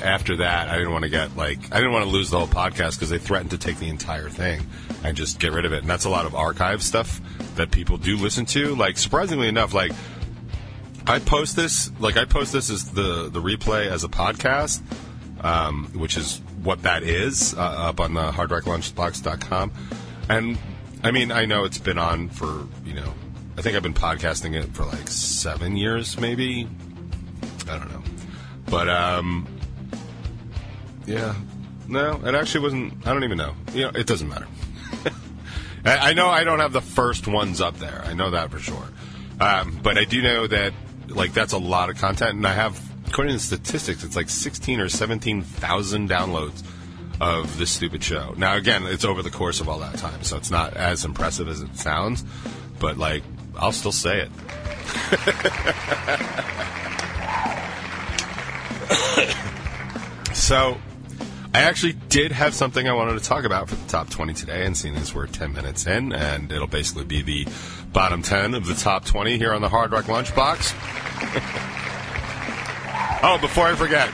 after 0.02 0.36
that, 0.36 0.68
I 0.68 0.76
didn't 0.76 0.92
want 0.92 1.04
to 1.04 1.10
get 1.10 1.36
like 1.36 1.58
I 1.72 1.76
didn't 1.76 1.92
want 1.92 2.04
to 2.04 2.10
lose 2.10 2.30
the 2.30 2.38
whole 2.38 2.48
podcast 2.48 2.94
because 2.94 3.10
they 3.10 3.18
threatened 3.18 3.50
to 3.50 3.58
take 3.58 3.78
the 3.78 3.88
entire 3.88 4.28
thing 4.28 4.66
and 5.02 5.16
just 5.16 5.38
get 5.40 5.52
rid 5.52 5.64
of 5.64 5.72
it. 5.72 5.80
And 5.80 5.90
that's 5.90 6.04
a 6.04 6.10
lot 6.10 6.26
of 6.26 6.34
archive 6.34 6.82
stuff 6.82 7.20
that 7.56 7.70
people 7.70 7.96
do 7.96 8.16
listen 8.16 8.46
to. 8.46 8.74
Like 8.74 8.98
surprisingly 8.98 9.48
enough, 9.48 9.74
like 9.74 9.92
I 11.06 11.18
post 11.18 11.56
this 11.56 11.90
like 12.00 12.16
I 12.16 12.24
post 12.24 12.52
this 12.52 12.70
as 12.70 12.90
the 12.90 13.28
the 13.28 13.40
replay 13.40 13.86
as 13.86 14.04
a 14.04 14.08
podcast, 14.08 14.80
um, 15.42 15.90
which 15.94 16.16
is 16.16 16.40
what 16.62 16.82
that 16.82 17.02
is 17.02 17.54
uh, 17.54 17.60
up 17.60 18.00
on 18.00 18.14
the 18.14 18.30
hardrocklunchbox.com. 18.30 19.72
And 20.30 20.58
I 21.02 21.10
mean, 21.10 21.30
I 21.30 21.44
know 21.44 21.64
it's 21.64 21.78
been 21.78 21.98
on 21.98 22.30
for 22.30 22.66
you 22.86 22.94
know, 22.94 23.12
I 23.58 23.62
think 23.62 23.76
I've 23.76 23.82
been 23.82 23.94
podcasting 23.94 24.54
it 24.54 24.74
for 24.74 24.84
like 24.84 25.08
seven 25.08 25.76
years, 25.76 26.18
maybe. 26.18 26.68
I 27.68 27.78
don't 27.78 27.90
know, 27.90 28.02
but 28.66 28.88
um, 28.88 29.46
yeah, 31.06 31.34
no, 31.88 32.20
it 32.24 32.34
actually 32.34 32.62
wasn't. 32.62 33.06
I 33.06 33.12
don't 33.12 33.24
even 33.24 33.38
know. 33.38 33.54
You 33.72 33.82
know, 33.82 33.90
it 33.90 34.06
doesn't 34.06 34.28
matter. 34.28 34.46
I, 35.84 36.14
know 36.14 36.28
I 36.28 36.44
don't 36.44 36.60
have 36.60 36.72
the 36.72 36.80
first 36.80 37.26
ones 37.26 37.60
up 37.60 37.76
there. 37.78 38.02
I 38.06 38.14
know 38.14 38.30
that 38.30 38.50
for 38.50 38.58
sure. 38.58 38.88
Um, 39.38 39.78
but 39.82 39.98
I 39.98 40.04
do 40.04 40.22
know 40.22 40.46
that 40.46 40.72
like 41.08 41.32
that's 41.32 41.52
a 41.52 41.58
lot 41.58 41.90
of 41.90 41.98
content, 41.98 42.36
and 42.36 42.46
I 42.46 42.52
have, 42.52 42.80
according 43.06 43.32
to 43.32 43.38
the 43.38 43.44
statistics, 43.44 44.04
it's 44.04 44.16
like 44.16 44.30
sixteen 44.30 44.80
or 44.80 44.88
seventeen 44.88 45.42
thousand 45.42 46.08
downloads 46.08 46.62
of 47.20 47.56
this 47.58 47.70
stupid 47.70 48.02
show. 48.02 48.34
Now, 48.36 48.56
again, 48.56 48.84
it's 48.86 49.04
over 49.04 49.22
the 49.22 49.30
course 49.30 49.60
of 49.60 49.68
all 49.68 49.78
that 49.80 49.96
time, 49.98 50.22
so 50.22 50.36
it's 50.36 50.50
not 50.50 50.76
as 50.76 51.04
impressive 51.04 51.48
as 51.48 51.60
it 51.60 51.76
sounds, 51.76 52.24
but 52.78 52.98
like 52.98 53.22
I'll 53.56 53.72
still 53.72 53.92
say 53.92 54.20
it. 54.20 54.30
so, 60.34 60.78
I 61.54 61.62
actually 61.62 61.92
did 61.92 62.32
have 62.32 62.52
something 62.52 62.88
I 62.88 62.94
wanted 62.94 63.12
to 63.12 63.24
talk 63.24 63.44
about 63.44 63.68
for 63.68 63.76
the 63.76 63.86
top 63.86 64.10
20 64.10 64.34
today, 64.34 64.66
and 64.66 64.76
seeing 64.76 64.96
as 64.96 65.14
we're 65.14 65.28
10 65.28 65.52
minutes 65.52 65.86
in, 65.86 66.12
and 66.12 66.50
it'll 66.50 66.66
basically 66.66 67.04
be 67.04 67.22
the 67.22 67.46
bottom 67.92 68.22
10 68.22 68.54
of 68.54 68.66
the 68.66 68.74
top 68.74 69.04
20 69.04 69.38
here 69.38 69.54
on 69.54 69.62
the 69.62 69.68
Hard 69.68 69.92
Rock 69.92 70.06
Lunchbox. 70.06 70.74
oh, 73.22 73.38
before 73.40 73.68
I 73.68 73.76
forget, 73.76 74.10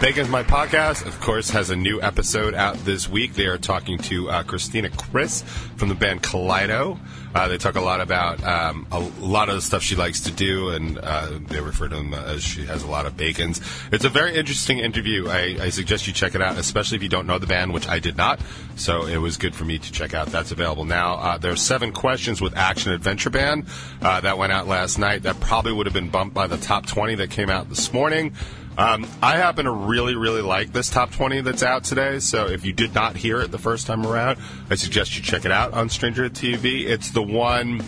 Bacon's 0.00 0.30
My 0.30 0.42
Podcast, 0.42 1.04
of 1.04 1.20
course, 1.20 1.50
has 1.50 1.68
a 1.68 1.76
new 1.76 2.00
episode 2.00 2.54
out 2.54 2.74
this 2.86 3.06
week. 3.06 3.34
They 3.34 3.44
are 3.44 3.58
talking 3.58 3.98
to 3.98 4.30
uh, 4.30 4.42
Christina 4.44 4.88
Chris 4.88 5.42
from 5.76 5.90
the 5.90 5.94
band 5.94 6.22
Kaleido. 6.22 6.98
Uh, 7.34 7.48
they 7.48 7.58
talk 7.58 7.74
a 7.74 7.82
lot 7.82 8.00
about 8.00 8.42
um, 8.42 8.86
a 8.90 8.98
lot 8.98 9.50
of 9.50 9.56
the 9.56 9.60
stuff 9.60 9.82
she 9.82 9.96
likes 9.96 10.22
to 10.22 10.32
do, 10.32 10.70
and 10.70 10.96
uh, 10.96 11.38
they 11.48 11.60
refer 11.60 11.86
to 11.86 11.96
them 11.96 12.14
as 12.14 12.42
she 12.42 12.64
has 12.64 12.82
a 12.82 12.86
lot 12.86 13.04
of 13.04 13.18
bacons. 13.18 13.60
It's 13.92 14.06
a 14.06 14.08
very 14.08 14.34
interesting 14.34 14.78
interview. 14.78 15.28
I, 15.28 15.58
I, 15.60 15.68
suggest 15.68 16.06
you 16.06 16.14
check 16.14 16.34
it 16.34 16.40
out, 16.40 16.56
especially 16.56 16.96
if 16.96 17.02
you 17.02 17.10
don't 17.10 17.26
know 17.26 17.38
the 17.38 17.46
band, 17.46 17.74
which 17.74 17.86
I 17.86 17.98
did 17.98 18.16
not. 18.16 18.40
So 18.76 19.06
it 19.06 19.18
was 19.18 19.36
good 19.36 19.54
for 19.54 19.66
me 19.66 19.78
to 19.78 19.92
check 19.92 20.14
out. 20.14 20.28
That's 20.28 20.50
available 20.50 20.86
now. 20.86 21.16
Uh, 21.16 21.38
there 21.38 21.52
are 21.52 21.56
seven 21.56 21.92
questions 21.92 22.40
with 22.40 22.56
Action 22.56 22.90
Adventure 22.90 23.30
Band 23.30 23.66
uh, 24.00 24.22
that 24.22 24.38
went 24.38 24.52
out 24.52 24.66
last 24.66 24.98
night. 24.98 25.24
That 25.24 25.38
probably 25.40 25.74
would 25.74 25.84
have 25.84 25.94
been 25.94 26.08
bumped 26.08 26.34
by 26.34 26.46
the 26.46 26.56
top 26.56 26.86
20 26.86 27.16
that 27.16 27.30
came 27.30 27.50
out 27.50 27.68
this 27.68 27.92
morning. 27.92 28.34
Um, 28.78 29.06
I 29.20 29.36
happen 29.36 29.64
to 29.66 29.72
really, 29.72 30.14
really 30.14 30.42
like 30.42 30.72
this 30.72 30.88
top 30.88 31.10
20 31.12 31.42
that's 31.42 31.62
out 31.62 31.84
today. 31.84 32.18
So 32.20 32.46
if 32.46 32.64
you 32.64 32.72
did 32.72 32.94
not 32.94 33.16
hear 33.16 33.40
it 33.40 33.50
the 33.50 33.58
first 33.58 33.86
time 33.86 34.06
around, 34.06 34.38
I 34.70 34.76
suggest 34.76 35.16
you 35.16 35.22
check 35.22 35.44
it 35.44 35.52
out 35.52 35.74
on 35.74 35.88
Stranger 35.88 36.28
TV. 36.30 36.86
It's 36.86 37.10
the 37.10 37.22
one. 37.22 37.82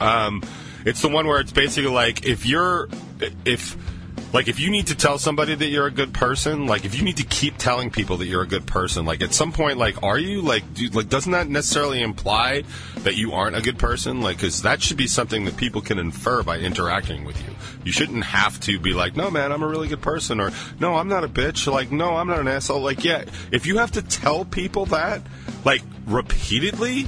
Um, 0.00 0.42
it's 0.84 1.02
the 1.02 1.08
one 1.08 1.26
where 1.26 1.40
it's 1.40 1.52
basically 1.52 1.90
like 1.90 2.24
if 2.24 2.46
you're 2.46 2.88
if 3.44 3.76
like 4.32 4.48
if 4.48 4.60
you 4.60 4.70
need 4.70 4.86
to 4.88 4.94
tell 4.94 5.18
somebody 5.18 5.54
that 5.54 5.68
you're 5.68 5.86
a 5.86 5.90
good 5.90 6.12
person 6.12 6.66
like 6.66 6.84
if 6.84 6.94
you 6.94 7.02
need 7.02 7.16
to 7.16 7.24
keep 7.24 7.56
telling 7.56 7.90
people 7.90 8.16
that 8.18 8.26
you're 8.26 8.42
a 8.42 8.46
good 8.46 8.66
person 8.66 9.04
like 9.04 9.22
at 9.22 9.32
some 9.32 9.52
point 9.52 9.78
like 9.78 10.02
are 10.02 10.18
you 10.18 10.42
like 10.42 10.74
do, 10.74 10.88
like 10.88 11.08
doesn't 11.08 11.32
that 11.32 11.48
necessarily 11.48 12.02
imply 12.02 12.62
that 12.98 13.16
you 13.16 13.32
aren't 13.32 13.56
a 13.56 13.62
good 13.62 13.78
person? 13.78 14.20
Like 14.20 14.36
because 14.36 14.62
that 14.62 14.82
should 14.82 14.96
be 14.96 15.06
something 15.06 15.44
that 15.46 15.56
people 15.56 15.80
can 15.80 15.98
infer 15.98 16.42
by 16.42 16.58
interacting 16.58 17.24
with 17.24 17.40
you. 17.46 17.54
You 17.84 17.92
shouldn't 17.92 18.24
have 18.24 18.60
to 18.60 18.78
be 18.78 18.92
like 18.92 19.16
no 19.16 19.30
man 19.30 19.52
i'm 19.52 19.62
a 19.62 19.66
really 19.66 19.88
good 19.88 20.02
person 20.02 20.40
or 20.40 20.50
no 20.78 20.96
i'm 20.96 21.08
not 21.08 21.24
a 21.24 21.28
bitch 21.28 21.70
like 21.70 21.90
no 21.90 22.16
i'm 22.16 22.28
not 22.28 22.38
an 22.38 22.48
asshole. 22.48 22.80
Like 22.80 23.04
yeah 23.04 23.24
if 23.50 23.66
you 23.66 23.78
have 23.78 23.92
to 23.92 24.02
tell 24.02 24.44
people 24.44 24.86
that 24.86 25.22
like 25.64 25.82
repeatedly 26.06 27.06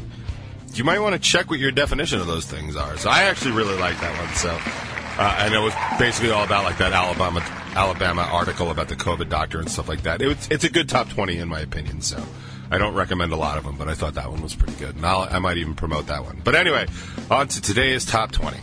you 0.73 0.85
might 0.85 1.01
want 1.01 1.15
to 1.15 1.19
check 1.19 1.51
what 1.51 1.59
your 1.59 1.73
definition 1.73 2.21
of 2.21 2.27
those 2.27 2.47
things 2.47 2.77
are. 2.77 2.97
So 2.97 3.11
i 3.11 3.25
actually 3.25 3.53
really 3.53 3.77
like 3.79 4.01
that 4.01 4.19
one 4.19 4.35
so 4.35 4.90
uh, 5.21 5.37
and 5.41 5.53
it 5.53 5.59
was 5.59 5.75
basically 5.99 6.31
all 6.31 6.45
about 6.45 6.65
like 6.65 6.79
that 6.79 6.95
Alabama 6.95 7.41
Alabama 7.75 8.23
article 8.23 8.71
about 8.71 8.89
the 8.89 8.97
COVID 8.97 9.29
doctor 9.29 9.61
and 9.61 9.71
stuff 9.71 9.87
like 9.87 10.05
that. 10.05 10.23
It 10.23 10.51
it's 10.51 10.65
a 10.65 10.71
good 10.71 10.89
top 10.89 11.11
twenty 11.11 11.37
in 11.37 11.49
my 11.49 11.61
opinion. 11.61 12.01
So 12.01 12.25
I 12.71 12.79
don't 12.79 12.95
recommend 12.95 13.33
a 13.33 13.37
lot 13.37 13.59
of 13.59 13.65
them, 13.65 13.77
but 13.77 13.87
I 13.87 13.93
thought 13.93 14.15
that 14.15 14.31
one 14.31 14.41
was 14.41 14.55
pretty 14.55 14.77
good, 14.77 14.97
and 14.97 15.05
I'll, 15.05 15.29
I 15.31 15.39
might 15.39 15.59
even 15.59 15.75
promote 15.75 16.07
that 16.07 16.25
one. 16.25 16.41
But 16.43 16.55
anyway, 16.55 16.87
on 17.31 17.49
to 17.49 17.61
today's 17.61 18.07
top 18.07 18.33
twenty. 18.33 18.61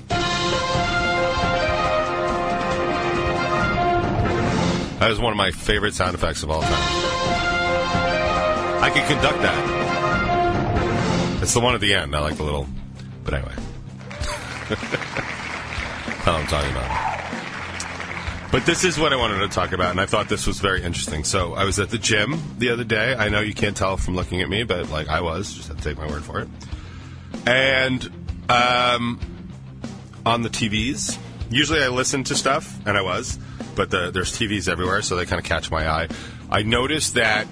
That 4.97 5.11
is 5.11 5.19
one 5.19 5.31
of 5.31 5.37
my 5.37 5.51
favorite 5.51 5.93
sound 5.93 6.15
effects 6.15 6.41
of 6.41 6.49
all 6.49 6.63
time. 6.63 6.73
I 8.81 8.89
can 8.91 9.07
conduct 9.07 9.43
that. 9.43 11.43
It's 11.43 11.53
the 11.53 11.59
one 11.59 11.75
at 11.75 11.81
the 11.81 11.93
end. 11.93 12.15
I 12.15 12.19
like 12.19 12.37
the 12.37 12.43
little. 12.43 12.67
But 13.23 13.35
anyway. 13.35 13.53
I'm 16.35 16.47
talking 16.47 16.71
about. 16.71 17.07
But 18.51 18.65
this 18.65 18.85
is 18.85 18.97
what 18.97 19.11
I 19.11 19.17
wanted 19.17 19.39
to 19.39 19.49
talk 19.49 19.73
about, 19.73 19.91
and 19.91 19.99
I 19.99 20.05
thought 20.05 20.29
this 20.29 20.47
was 20.47 20.59
very 20.59 20.81
interesting. 20.81 21.25
So 21.25 21.53
I 21.53 21.65
was 21.65 21.79
at 21.79 21.89
the 21.89 21.97
gym 21.97 22.41
the 22.57 22.69
other 22.69 22.85
day. 22.85 23.13
I 23.13 23.27
know 23.27 23.41
you 23.41 23.53
can't 23.53 23.75
tell 23.75 23.97
from 23.97 24.15
looking 24.15 24.41
at 24.41 24.47
me, 24.47 24.63
but 24.63 24.89
like 24.89 25.09
I 25.09 25.19
was, 25.19 25.53
just 25.53 25.67
have 25.67 25.77
to 25.77 25.83
take 25.83 25.97
my 25.97 26.07
word 26.07 26.23
for 26.23 26.39
it. 26.39 26.47
And 27.45 28.09
um, 28.49 29.19
on 30.25 30.43
the 30.43 30.49
TVs, 30.49 31.17
usually 31.49 31.83
I 31.83 31.89
listen 31.89 32.23
to 32.25 32.35
stuff, 32.35 32.79
and 32.85 32.97
I 32.97 33.01
was, 33.01 33.37
but 33.75 33.89
the, 33.89 34.11
there's 34.11 34.31
TVs 34.31 34.69
everywhere, 34.69 35.01
so 35.01 35.17
they 35.17 35.25
kind 35.25 35.39
of 35.39 35.45
catch 35.45 35.69
my 35.69 35.89
eye. 35.89 36.07
I 36.49 36.63
noticed 36.63 37.15
that 37.15 37.47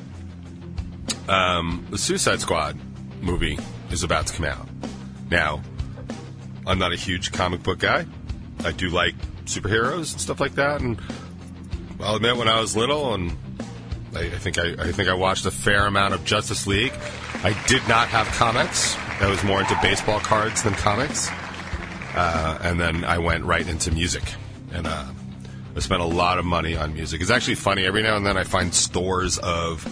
um, 1.28 1.86
the 1.90 1.98
Suicide 1.98 2.40
Squad 2.40 2.78
movie 3.22 3.60
is 3.92 4.04
about 4.04 4.28
to 4.28 4.34
come 4.34 4.46
out. 4.46 4.68
Now, 5.30 5.62
I'm 6.66 6.80
not 6.80 6.94
a 6.94 6.98
huge 6.98 7.32
comic 7.32 7.64
book 7.64 7.80
guy. 7.80 8.06
I 8.66 8.72
do 8.72 8.90
like 8.90 9.16
superheroes 9.46 10.12
and 10.12 10.22
stuff 10.22 10.40
like 10.40 10.56
that. 10.56 10.82
And 10.82 11.00
I'll 12.00 12.16
admit, 12.16 12.36
when 12.36 12.48
I 12.48 12.60
was 12.60 12.76
little, 12.76 13.14
and 13.14 13.38
I, 14.14 14.22
I 14.22 14.38
think 14.38 14.58
I, 14.58 14.74
I, 14.80 14.92
think 14.92 15.08
I 15.08 15.14
watched 15.14 15.46
a 15.46 15.52
fair 15.52 15.86
amount 15.86 16.14
of 16.14 16.26
Justice 16.26 16.68
League. 16.68 16.94
I 17.44 17.56
did 17.68 17.88
not 17.88 18.08
have 18.10 18.28
comics. 18.28 18.98
I 19.22 19.30
was 19.30 19.44
more 19.44 19.62
into 19.62 19.78
baseball 19.82 20.20
cards 20.20 20.64
than 20.64 20.74
comics. 20.74 21.30
Uh, 22.16 22.60
and 22.62 22.80
then 22.80 23.04
I 23.04 23.20
went 23.20 23.44
right 23.46 23.68
into 23.68 23.92
music, 23.92 24.24
and 24.72 24.88
uh, 24.88 25.06
I 25.76 25.80
spent 25.80 26.02
a 26.02 26.06
lot 26.06 26.40
of 26.40 26.46
money 26.46 26.76
on 26.76 26.94
music. 26.94 27.22
It's 27.22 27.30
actually 27.30 27.56
funny. 27.56 27.86
Every 27.86 28.04
now 28.04 28.16
and 28.16 28.26
then, 28.26 28.38
I 28.38 28.46
find 28.46 28.74
stores 28.74 29.38
of 29.38 29.86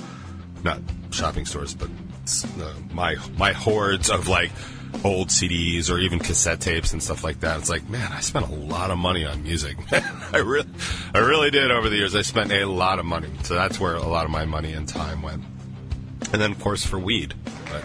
not 0.64 0.80
shopping 1.12 1.46
stores, 1.46 1.76
but 1.76 1.90
uh, 2.62 2.74
my 2.94 3.18
my 3.38 3.52
hoards 3.52 4.10
of 4.10 4.30
like 4.30 4.52
old 5.04 5.30
CDs 5.30 5.90
or 5.90 6.00
even 6.00 6.20
cassette 6.20 6.62
tapes 6.62 6.94
and 6.94 7.02
stuff 7.02 7.24
like 7.24 7.40
that. 7.42 7.60
It's 7.60 7.70
like, 7.70 7.90
man, 7.90 8.12
I 8.12 8.22
spent 8.22 8.48
a 8.48 8.54
lot 8.54 8.92
of 8.92 8.98
money 8.98 9.26
on 9.26 9.44
music. 9.44 9.78
I 10.34 10.38
really, 10.38 10.68
I 11.14 11.20
really 11.20 11.52
did 11.52 11.72
over 11.72 11.90
the 11.90 11.98
years. 11.98 12.16
I 12.16 12.22
spent 12.22 12.52
a 12.52 12.66
lot 12.66 13.00
of 13.00 13.06
money, 13.06 13.30
so 13.44 13.56
that's 13.56 13.80
where 13.80 13.96
a 13.96 14.08
lot 14.08 14.26
of 14.26 14.32
my 14.32 14.46
money 14.46 14.74
and 14.74 14.88
time 14.88 15.22
went. 15.22 15.44
And 16.32 16.42
then, 16.42 16.52
of 16.52 16.60
course, 16.60 16.86
for 16.86 16.98
weed. 16.98 17.34
But, 17.70 17.84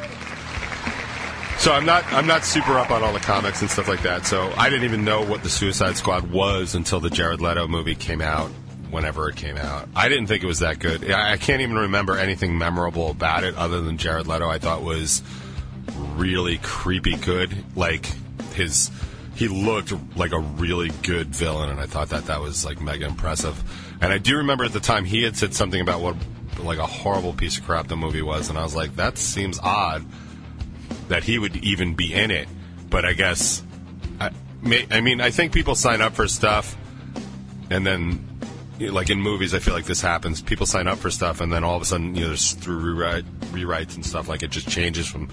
so 1.59 1.73
I'm 1.73 1.85
not, 1.85 2.05
I'm 2.12 2.27
not 2.27 2.45
super 2.45 2.79
up 2.79 2.91
on 2.91 3.03
all 3.03 3.12
the 3.12 3.19
comics 3.19 3.61
and 3.62 3.71
stuff 3.71 3.88
like 3.88 4.03
that. 4.03 4.27
So 4.27 4.53
I 4.57 4.71
didn't 4.71 4.85
even 4.85 5.05
know 5.05 5.25
what 5.25 5.43
the 5.43 5.50
Suicide 5.50 5.97
Squad 5.97 6.31
was 6.31 6.75
until 6.75 7.00
the 7.00 7.11
Jared 7.11 7.41
Leto 7.41 7.67
movie 7.67 7.95
came 7.95 8.21
out. 8.21 8.50
Whenever 8.91 9.29
it 9.29 9.37
came 9.37 9.59
out, 9.59 9.87
I 9.95 10.09
didn't 10.09 10.29
think 10.29 10.43
it 10.43 10.47
was 10.47 10.61
that 10.61 10.79
good. 10.79 11.11
I 11.11 11.37
can't 11.37 11.61
even 11.61 11.77
remember 11.77 12.17
anything 12.17 12.57
memorable 12.57 13.11
about 13.11 13.45
it 13.45 13.55
other 13.55 13.83
than 13.83 13.99
Jared 13.99 14.27
Leto. 14.27 14.49
I 14.49 14.57
thought 14.57 14.81
was 14.83 15.23
really 16.16 16.59
creepy 16.59 17.16
good. 17.16 17.64
Like 17.76 18.07
his, 18.54 18.90
he 19.35 19.49
looked 19.49 19.92
like 20.16 20.33
a 20.33 20.38
really 20.38 20.90
good 21.02 21.28
villain, 21.28 21.71
and 21.71 21.80
I 21.80 21.87
thought 21.87 22.11
that 22.11 22.26
that 22.26 22.40
was 22.40 22.64
like 22.64 22.80
mega 22.80 23.07
impressive. 23.07 23.62
And 24.00 24.12
I 24.12 24.18
do 24.18 24.37
remember 24.38 24.64
at 24.64 24.73
the 24.73 24.80
time 24.80 25.04
he 25.04 25.23
had 25.23 25.37
said 25.37 25.54
something 25.54 25.80
about 25.80 26.00
what 26.00 26.16
like 26.61 26.78
a 26.78 26.87
horrible 26.87 27.33
piece 27.33 27.59
of 27.59 27.64
crap 27.64 27.88
the 27.88 27.97
movie 27.97 28.23
was, 28.23 28.49
and 28.49 28.59
I 28.59 28.62
was 28.62 28.75
like, 28.75 28.97
that 28.97 29.18
seems 29.18 29.59
odd 29.61 30.04
that 31.09 31.25
he 31.25 31.38
would 31.38 31.57
even 31.57 31.95
be 31.95 32.12
in 32.12 32.30
it. 32.30 32.49
But 32.90 33.04
I 33.04 33.12
guess, 33.12 33.62
I, 34.21 34.30
I 34.90 35.00
mean, 35.00 35.21
I 35.21 35.30
think 35.30 35.52
people 35.52 35.75
sign 35.75 36.00
up 36.00 36.14
for 36.14 36.26
stuff, 36.26 36.76
and 37.71 37.87
then 37.87 38.25
like 38.80 39.11
in 39.11 39.21
movies, 39.21 39.54
I 39.54 39.59
feel 39.59 39.75
like 39.75 39.85
this 39.85 40.00
happens. 40.00 40.40
People 40.40 40.66
sign 40.66 40.87
up 40.87 40.99
for 40.99 41.11
stuff, 41.11 41.40
and 41.40 41.52
then 41.52 41.64
all 41.64 41.76
of 41.76 41.83
a 41.83 41.85
sudden, 41.85 42.14
you 42.14 42.23
know, 42.23 42.28
there's 42.28 42.52
through 42.52 42.78
rewrite, 42.78 43.25
rewrites 43.52 43.95
and 43.95 44.04
stuff, 44.04 44.28
like 44.28 44.42
it 44.42 44.50
just 44.50 44.68
changes 44.68 45.07
from 45.07 45.28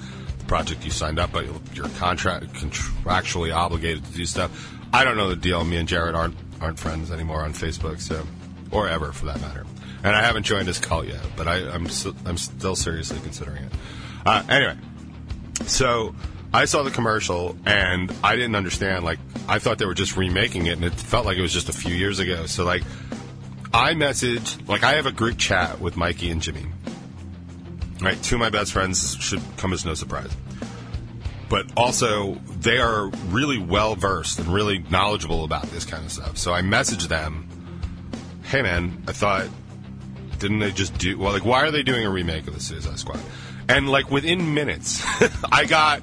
project 0.47 0.85
you 0.85 0.91
signed 0.91 1.19
up, 1.19 1.31
but 1.31 1.45
you're 1.73 1.89
contract 1.89 2.53
contractually 2.53 3.53
obligated 3.53 4.03
to 4.05 4.11
do 4.11 4.25
stuff. 4.25 4.71
I 4.93 5.03
don't 5.03 5.17
know 5.17 5.29
the 5.29 5.35
deal. 5.35 5.63
Me 5.63 5.77
and 5.77 5.87
Jared 5.87 6.15
aren't 6.15 6.35
aren't 6.61 6.79
friends 6.79 7.11
anymore 7.11 7.41
on 7.41 7.53
Facebook, 7.53 7.99
so 7.99 8.25
or 8.71 8.87
ever 8.87 9.11
for 9.11 9.25
that 9.25 9.41
matter. 9.41 9.65
And 10.03 10.15
I 10.15 10.21
haven't 10.21 10.43
joined 10.43 10.67
his 10.67 10.79
cult 10.79 11.07
yet, 11.07 11.21
but 11.35 11.47
I, 11.47 11.57
am 11.57 11.87
I'm 12.25 12.37
still 12.37 12.75
seriously 12.75 13.19
considering 13.21 13.63
it. 13.63 13.71
Uh, 14.25 14.43
anyway, 14.47 14.77
so 15.65 16.15
I 16.53 16.65
saw 16.65 16.83
the 16.83 16.91
commercial 16.91 17.57
and 17.65 18.13
I 18.23 18.35
didn't 18.35 18.55
understand. 18.55 19.03
Like 19.03 19.19
I 19.47 19.59
thought 19.59 19.77
they 19.77 19.85
were 19.85 19.93
just 19.93 20.15
remaking 20.15 20.67
it, 20.67 20.73
and 20.73 20.83
it 20.83 20.93
felt 20.93 21.25
like 21.25 21.37
it 21.37 21.41
was 21.41 21.53
just 21.53 21.69
a 21.69 21.73
few 21.73 21.93
years 21.93 22.19
ago. 22.19 22.45
So 22.45 22.63
like 22.63 22.83
I 23.73 23.93
messaged, 23.93 24.67
like 24.67 24.83
I 24.83 24.93
have 24.93 25.05
a 25.05 25.11
group 25.11 25.37
chat 25.37 25.81
with 25.81 25.97
Mikey 25.97 26.31
and 26.31 26.41
Jimmy, 26.41 26.65
Right, 28.01 28.21
two 28.21 28.35
of 28.35 28.39
my 28.39 28.49
best 28.49 28.73
friends 28.73 29.15
should 29.19 29.41
come 29.57 29.71
as 29.71 29.85
no 29.85 29.93
surprise. 29.93 30.31
But 31.47 31.67
also, 31.77 32.35
they 32.59 32.77
are 32.77 33.07
really 33.29 33.57
well 33.57 33.95
versed 33.95 34.39
and 34.39 34.47
really 34.47 34.79
knowledgeable 34.89 35.43
about 35.43 35.63
this 35.67 35.85
kind 35.85 36.03
of 36.03 36.11
stuff. 36.11 36.37
So 36.37 36.53
I 36.53 36.61
messaged 36.61 37.07
them, 37.07 37.47
"Hey 38.43 38.61
man, 38.61 39.03
I 39.07 39.11
thought, 39.11 39.47
didn't 40.39 40.59
they 40.59 40.71
just 40.71 40.97
do 40.97 41.17
well? 41.17 41.31
Like, 41.31 41.45
why 41.45 41.61
are 41.61 41.71
they 41.71 41.83
doing 41.83 42.05
a 42.05 42.09
remake 42.09 42.47
of 42.47 42.53
the 42.53 42.59
Suicide 42.59 42.99
Squad?" 42.99 43.19
And 43.69 43.87
like 43.89 44.11
within 44.11 44.53
minutes, 44.53 45.03
I 45.51 45.65
got 45.65 46.01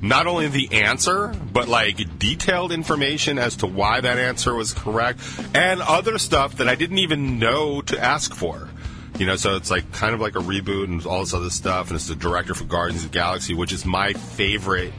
not 0.00 0.26
only 0.26 0.48
the 0.48 0.72
answer, 0.72 1.28
but 1.52 1.66
like 1.68 2.18
detailed 2.18 2.72
information 2.72 3.38
as 3.38 3.56
to 3.56 3.66
why 3.66 4.00
that 4.00 4.18
answer 4.18 4.54
was 4.54 4.72
correct, 4.72 5.20
and 5.54 5.80
other 5.82 6.18
stuff 6.18 6.56
that 6.56 6.68
I 6.68 6.74
didn't 6.74 6.98
even 6.98 7.38
know 7.38 7.80
to 7.82 7.98
ask 7.98 8.34
for. 8.34 8.68
You 9.18 9.26
know, 9.26 9.36
so 9.36 9.56
it's 9.56 9.70
like 9.70 9.92
kind 9.92 10.14
of 10.14 10.20
like 10.20 10.34
a 10.34 10.40
reboot 10.40 10.84
and 10.84 11.04
all 11.06 11.20
this 11.20 11.34
other 11.34 11.50
stuff, 11.50 11.88
and 11.88 11.96
it's 11.96 12.08
the 12.08 12.16
director 12.16 12.54
for 12.54 12.64
Guardians 12.64 13.04
of 13.04 13.12
the 13.12 13.18
Galaxy, 13.18 13.54
which 13.54 13.72
is 13.72 13.84
my 13.84 14.12
favorite. 14.12 14.92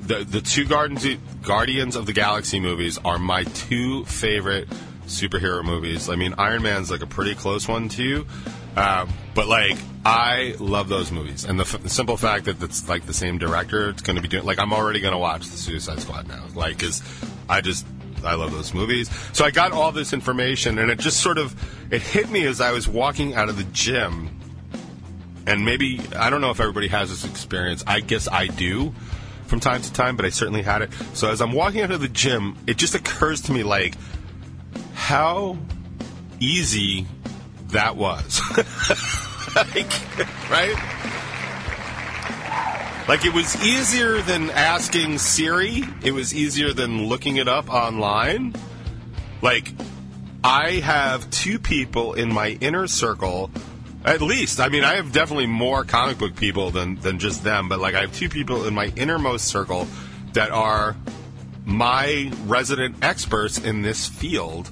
The 0.00 0.24
the 0.24 0.40
two 0.40 0.64
Guardians 0.64 1.06
Guardians 1.42 1.96
of 1.96 2.06
the 2.06 2.12
Galaxy 2.12 2.58
movies 2.58 2.98
are 3.04 3.18
my 3.18 3.44
two 3.44 4.04
favorite 4.06 4.68
superhero 5.06 5.62
movies. 5.62 6.08
I 6.08 6.16
mean, 6.16 6.34
Iron 6.38 6.62
Man's 6.62 6.90
like 6.90 7.02
a 7.02 7.06
pretty 7.06 7.34
close 7.34 7.68
one 7.68 7.88
too, 7.88 8.26
uh, 8.76 9.06
but 9.34 9.46
like 9.46 9.76
I 10.06 10.54
love 10.58 10.88
those 10.88 11.10
movies, 11.10 11.44
and 11.44 11.58
the, 11.58 11.64
f- 11.64 11.82
the 11.82 11.88
simple 11.88 12.16
fact 12.16 12.44
that 12.46 12.62
it's 12.62 12.88
like 12.88 13.06
the 13.06 13.14
same 13.14 13.38
director, 13.38 13.90
it's 13.90 14.02
going 14.02 14.16
to 14.16 14.22
be 14.22 14.28
doing. 14.28 14.44
Like 14.44 14.58
I'm 14.58 14.72
already 14.72 15.00
going 15.00 15.12
to 15.12 15.18
watch 15.18 15.48
the 15.48 15.56
Suicide 15.56 16.00
Squad 16.00 16.28
now, 16.28 16.44
like 16.54 16.78
because 16.78 17.02
I 17.48 17.60
just 17.60 17.86
I 18.24 18.34
love 18.34 18.52
those 18.52 18.74
movies. 18.74 19.10
So 19.32 19.44
I 19.44 19.50
got 19.50 19.72
all 19.72 19.92
this 19.92 20.12
information, 20.12 20.78
and 20.78 20.90
it 20.90 20.98
just 20.98 21.20
sort 21.20 21.38
of 21.38 21.54
it 21.92 22.02
hit 22.02 22.30
me 22.30 22.46
as 22.46 22.60
I 22.60 22.72
was 22.72 22.88
walking 22.88 23.34
out 23.34 23.48
of 23.48 23.56
the 23.56 23.64
gym. 23.64 24.30
And 25.46 25.64
maybe 25.64 26.00
I 26.16 26.30
don't 26.30 26.40
know 26.40 26.50
if 26.50 26.60
everybody 26.60 26.88
has 26.88 27.10
this 27.10 27.24
experience. 27.30 27.84
I 27.86 28.00
guess 28.00 28.28
I 28.28 28.46
do 28.46 28.94
from 29.46 29.60
time 29.60 29.82
to 29.82 29.92
time, 29.92 30.16
but 30.16 30.24
I 30.24 30.30
certainly 30.30 30.62
had 30.62 30.82
it. 30.82 30.90
So 31.12 31.30
as 31.30 31.40
I'm 31.40 31.52
walking 31.52 31.82
out 31.82 31.90
of 31.90 32.00
the 32.00 32.08
gym, 32.08 32.56
it 32.66 32.76
just 32.78 32.94
occurs 32.94 33.42
to 33.42 33.52
me 33.52 33.62
like 33.62 33.94
how 34.94 35.58
easy 36.40 37.06
that 37.68 37.96
was. 37.96 38.40
like, 39.56 39.92
right? 40.50 41.23
Like 43.06 43.26
it 43.26 43.34
was 43.34 43.62
easier 43.62 44.22
than 44.22 44.48
asking 44.50 45.18
Siri. 45.18 45.84
It 46.02 46.12
was 46.12 46.34
easier 46.34 46.72
than 46.72 47.06
looking 47.06 47.36
it 47.36 47.48
up 47.48 47.68
online. 47.68 48.54
Like 49.42 49.72
I 50.42 50.72
have 50.80 51.30
two 51.30 51.58
people 51.58 52.14
in 52.14 52.32
my 52.32 52.56
inner 52.60 52.86
circle 52.86 53.50
at 54.04 54.20
least. 54.20 54.60
I 54.60 54.68
mean, 54.68 54.84
I 54.84 54.94
have 54.94 55.12
definitely 55.12 55.46
more 55.46 55.84
comic 55.84 56.18
book 56.18 56.36
people 56.36 56.70
than 56.70 56.96
than 56.96 57.18
just 57.18 57.44
them, 57.44 57.68
but 57.68 57.78
like 57.78 57.94
I 57.94 58.02
have 58.02 58.14
two 58.14 58.28
people 58.28 58.66
in 58.66 58.74
my 58.74 58.92
innermost 58.96 59.46
circle 59.46 59.86
that 60.32 60.50
are 60.50 60.96
my 61.64 62.30
resident 62.46 62.96
experts 63.02 63.58
in 63.58 63.82
this 63.82 64.08
field. 64.08 64.70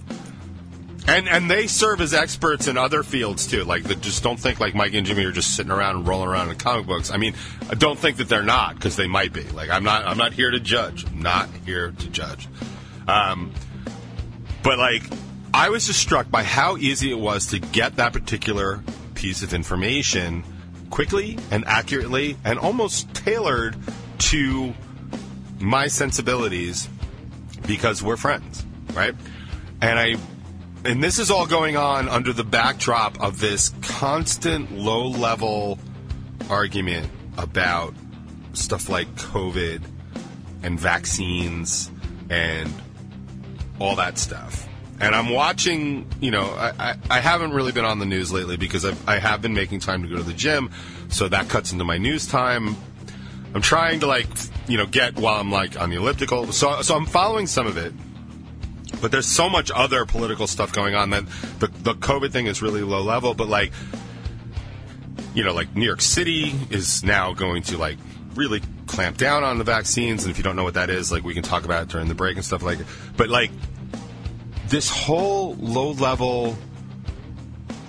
And 1.07 1.29
and 1.29 1.51
they 1.51 1.67
serve 1.67 2.01
as 2.01 2.15
experts 2.15 2.69
in 2.69 2.79
other 2.79 3.03
fields 3.03 3.47
too. 3.47 3.65
Like, 3.65 3.85
that 3.85 4.01
just 4.01 4.23
don't 4.23 4.39
think 4.39 4.61
like 4.61 4.75
Mike 4.75 4.95
and 4.95 5.05
Jimmy 5.05 5.25
are 5.25 5.33
just 5.33 5.57
sitting 5.57 5.73
around 5.73 5.97
and 5.97 6.07
rolling 6.07 6.29
around 6.29 6.51
in 6.51 6.57
comic 6.57 6.87
books. 6.87 7.11
I 7.11 7.17
mean, 7.17 7.35
I 7.69 7.75
don't 7.75 7.99
think 7.99 8.19
that 8.19 8.29
they're 8.29 8.43
not 8.43 8.77
because 8.77 8.97
they 8.97 9.09
might 9.09 9.33
be. 9.33 9.43
Like, 9.43 9.71
I'm 9.71 9.83
not 9.83 10.07
I'm 10.07 10.17
not 10.17 10.33
here 10.33 10.51
to 10.51 10.61
judge. 10.61 11.05
I'm 11.07 11.21
not 11.21 11.49
here 11.67 11.91
to 11.91 12.09
judge. 12.09 12.49
Um, 13.09 13.53
but 14.63 14.79
like, 14.79 15.03
I 15.53 15.71
was 15.71 15.87
just 15.87 16.01
struck 16.01 16.31
by 16.31 16.45
how 16.45 16.77
easy 16.77 17.11
it 17.11 17.19
was 17.19 17.47
to 17.49 17.59
get 17.59 17.97
that 17.97 18.13
particular 18.13 18.83
piece 19.15 19.43
of 19.43 19.55
information 19.55 20.45
quickly 20.91 21.39
and 21.51 21.65
accurately 21.67 22.37
and 22.45 22.59
almost 22.59 23.13
tailored 23.13 23.77
to 24.19 24.73
my 25.59 25.89
sensibilities 25.89 26.89
because 27.67 28.03
we're 28.03 28.17
friends, 28.17 28.65
right? 28.95 29.15
And 29.81 29.99
I 29.99 30.17
and 30.85 31.03
this 31.03 31.19
is 31.19 31.31
all 31.31 31.47
going 31.47 31.77
on 31.77 32.09
under 32.09 32.33
the 32.33 32.45
backdrop 32.45 33.21
of 33.21 33.39
this 33.39 33.71
constant 33.83 34.73
low 34.73 35.07
level 35.07 35.79
argument 36.51 37.09
about 37.39 37.95
stuff 38.53 38.89
like 38.89 39.12
COVID 39.15 39.83
and 40.62 40.79
vaccines 40.79 41.91
and 42.31 42.73
all 43.79 43.97
that 43.97 44.19
stuff. 44.19 44.69
And 45.01 45.15
I'm 45.15 45.31
watching, 45.31 46.07
you 46.21 46.31
know, 46.31 46.45
I, 46.45 46.73
I, 46.79 46.95
I 47.11 47.21
haven't 47.21 47.53
really 47.53 47.73
been 47.73 47.85
on 47.85 47.99
the 47.99 48.07
news 48.07 48.33
lately 48.33 48.57
because 48.57 48.85
I've, 48.85 49.09
I 49.09 49.19
have 49.19 49.43
been 49.43 49.55
making 49.55 49.81
time 49.81 50.03
to 50.03 50.09
go 50.09 50.17
to 50.17 50.23
the 50.23 50.33
gym, 50.33 50.71
so 51.09 51.29
that 51.29 51.49
cuts 51.49 51.73
into 51.73 51.85
my 51.85 51.99
news 51.99 52.27
time. 52.27 52.77
I'm 53.55 53.62
trying 53.62 54.01
to 54.01 54.07
like, 54.07 54.29
you 54.69 54.79
know, 54.79 54.87
get 54.87 55.17
while 55.17 55.41
I'm 55.41 55.51
like 55.51 55.81
on 55.81 55.91
the 55.91 55.97
elliptical. 55.97 56.53
So, 56.53 56.83
so 56.83 56.97
I'm 56.97 57.07
following 57.07 57.47
some 57.47 57.67
of 57.67 57.77
it 57.77 57.93
but 59.03 59.11
there's 59.11 59.27
so 59.27 59.51
much 59.51 59.71
other 59.75 60.07
political 60.07 60.47
stuff 60.47 60.73
going 60.73 60.95
on 60.95 61.11
that 61.11 61.27
the, 61.59 61.67
the 61.67 61.95
COVID 61.95 62.31
thing 62.31 62.47
is 62.47 62.63
really 62.63 62.83
low 62.83 63.03
level. 63.03 63.35
But 63.35 63.49
like, 63.49 63.73
you 65.35 65.43
know, 65.43 65.53
like 65.53 65.75
New 65.75 65.85
York 65.85 66.01
City 66.01 66.55
is 66.71 67.03
now 67.03 67.33
going 67.33 67.65
to 67.65 67.77
like 67.77 67.99
really 68.35 68.62
clamp 68.87 69.19
down 69.19 69.43
on 69.43 69.59
the 69.59 69.65
vaccines. 69.65 70.23
And 70.23 70.31
if 70.31 70.38
you 70.38 70.45
don't 70.45 70.55
know 70.55 70.65
what 70.65 70.75
that 70.75 70.88
is, 70.88 71.11
like 71.11 71.25
we 71.25 71.35
can 71.35 71.43
talk 71.43 71.65
about 71.65 71.83
it 71.83 71.88
during 71.88 72.09
the 72.09 72.15
break 72.15 72.37
and 72.37 72.45
stuff 72.45 72.62
like. 72.62 72.79
But 73.17 73.29
like 73.29 73.51
this 74.69 74.88
whole 74.88 75.57
low 75.57 75.91
level 75.91 76.57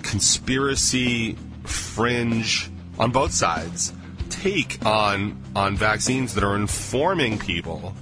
conspiracy 0.02 1.38
fringe 1.62 2.70
on 2.98 3.10
both 3.10 3.32
sides 3.32 3.92
take 4.28 4.84
on 4.84 5.40
on 5.54 5.76
vaccines 5.76 6.34
that 6.34 6.44
are 6.44 6.56
informing 6.56 7.38
people 7.38 7.94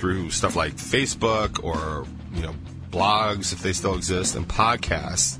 through 0.00 0.30
stuff 0.30 0.56
like 0.56 0.74
Facebook 0.74 1.62
or 1.62 2.06
you 2.32 2.42
know 2.42 2.54
blogs 2.90 3.52
if 3.52 3.62
they 3.62 3.72
still 3.72 3.94
exist 3.94 4.34
and 4.34 4.48
podcasts. 4.48 5.38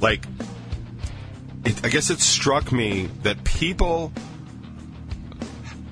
Like, 0.00 0.24
it, 1.64 1.84
I 1.84 1.88
guess 1.88 2.10
it 2.10 2.20
struck 2.20 2.70
me 2.70 3.08
that 3.22 3.42
people 3.44 4.12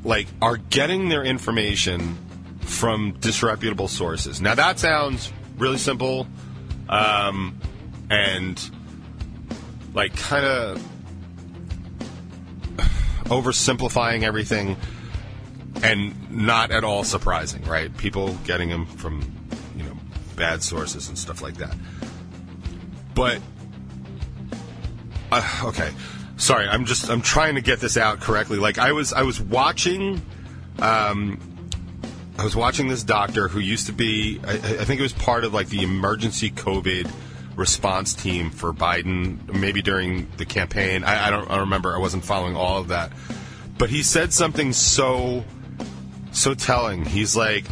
like 0.05 0.29
are 0.41 0.57
getting 0.57 1.09
their 1.09 1.25
information 1.25 2.17
from 2.61 3.17
disreputable 3.21 3.89
sources. 3.89 4.41
Now 4.41 4.55
that 4.55 4.79
sounds 4.79 5.33
really 5.59 5.79
simple, 5.79 6.29
um, 6.89 7.59
and 8.09 8.71
like 9.95 10.15
kind 10.17 10.45
of 10.45 10.79
oversimplifying 13.25 14.23
everything 14.23 14.77
and 15.85 16.31
not 16.31 16.71
at 16.71 16.83
all 16.83 17.05
surprising, 17.05 17.63
right? 17.65 17.95
People 17.99 18.35
getting 18.47 18.71
them 18.71 18.87
from, 18.87 19.21
you 19.77 19.85
know, 19.85 19.97
bad 20.35 20.63
sources 20.63 21.09
and 21.09 21.19
stuff 21.19 21.43
like 21.43 21.57
that. 21.57 21.77
But 23.15 23.41
uh, 25.31 25.63
okay, 25.67 25.91
sorry, 26.39 26.67
I'm 26.67 26.87
just 26.87 27.11
I'm 27.11 27.21
trying 27.21 27.57
to 27.57 27.61
get 27.61 27.81
this 27.81 27.99
out 27.99 28.21
correctly. 28.21 28.59
Like 28.59 28.79
I 28.79 28.93
was 28.93 29.13
I 29.13 29.23
was 29.23 29.41
watching, 29.41 30.23
um, 30.79 31.39
I 32.39 32.45
was 32.45 32.57
watching 32.57 32.89
this 32.89 33.05
doctor 33.05 33.49
who 33.49 33.61
used 33.61 33.87
to 33.87 33.93
be 33.93 34.41
I, 34.43 34.55
I 34.55 34.85
think 34.85 35.01
it 35.01 35.03
was 35.03 35.13
part 35.13 35.45
of 35.45 35.53
like 35.53 35.69
the 35.69 35.83
emergency 35.83 36.51
COVID 36.51 37.11
response 37.57 38.15
team 38.15 38.51
for 38.51 38.73
Biden, 38.73 39.53
maybe 39.53 39.83
during 39.83 40.29
the 40.39 40.47
campaign. 40.47 41.05
I, 41.05 41.27
I 41.27 41.31
don't 41.31 41.45
I 41.45 41.57
don't 41.57 41.61
remember. 41.61 41.95
I 41.95 41.99
wasn't 41.99 42.25
following 42.25 42.57
all 42.57 42.79
of 42.79 42.89
that, 42.89 43.13
but 43.77 43.91
he 43.91 44.03
said 44.03 44.33
something 44.33 44.73
so 44.73 45.45
so 46.35 46.55
telling. 46.55 47.05
He's 47.05 47.37
like, 47.37 47.65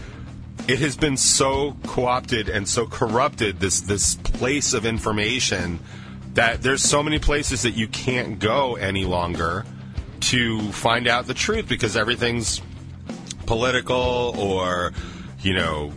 it 0.69 0.79
has 0.79 0.97
been 0.97 1.17
so 1.17 1.77
co-opted 1.85 2.49
and 2.49 2.69
so 2.69 2.87
corrupted 2.87 3.59
this 3.61 3.81
this 3.81 4.15
place 4.17 4.75
of 4.75 4.87
information 4.87 5.81
that 6.35 6.63
there's 6.63 6.83
so 6.83 7.03
many 7.03 7.19
places 7.19 7.63
that 7.63 7.73
you 7.73 7.89
can't 7.89 8.39
go 8.39 8.77
any 8.77 9.05
longer 9.05 9.67
to 10.21 10.61
find 10.73 11.09
out 11.09 11.27
the 11.27 11.35
truth 11.35 11.69
because 11.69 11.97
everything's 11.97 12.63
political 13.45 14.35
or 14.39 14.93
you 15.41 15.53
know 15.53 15.93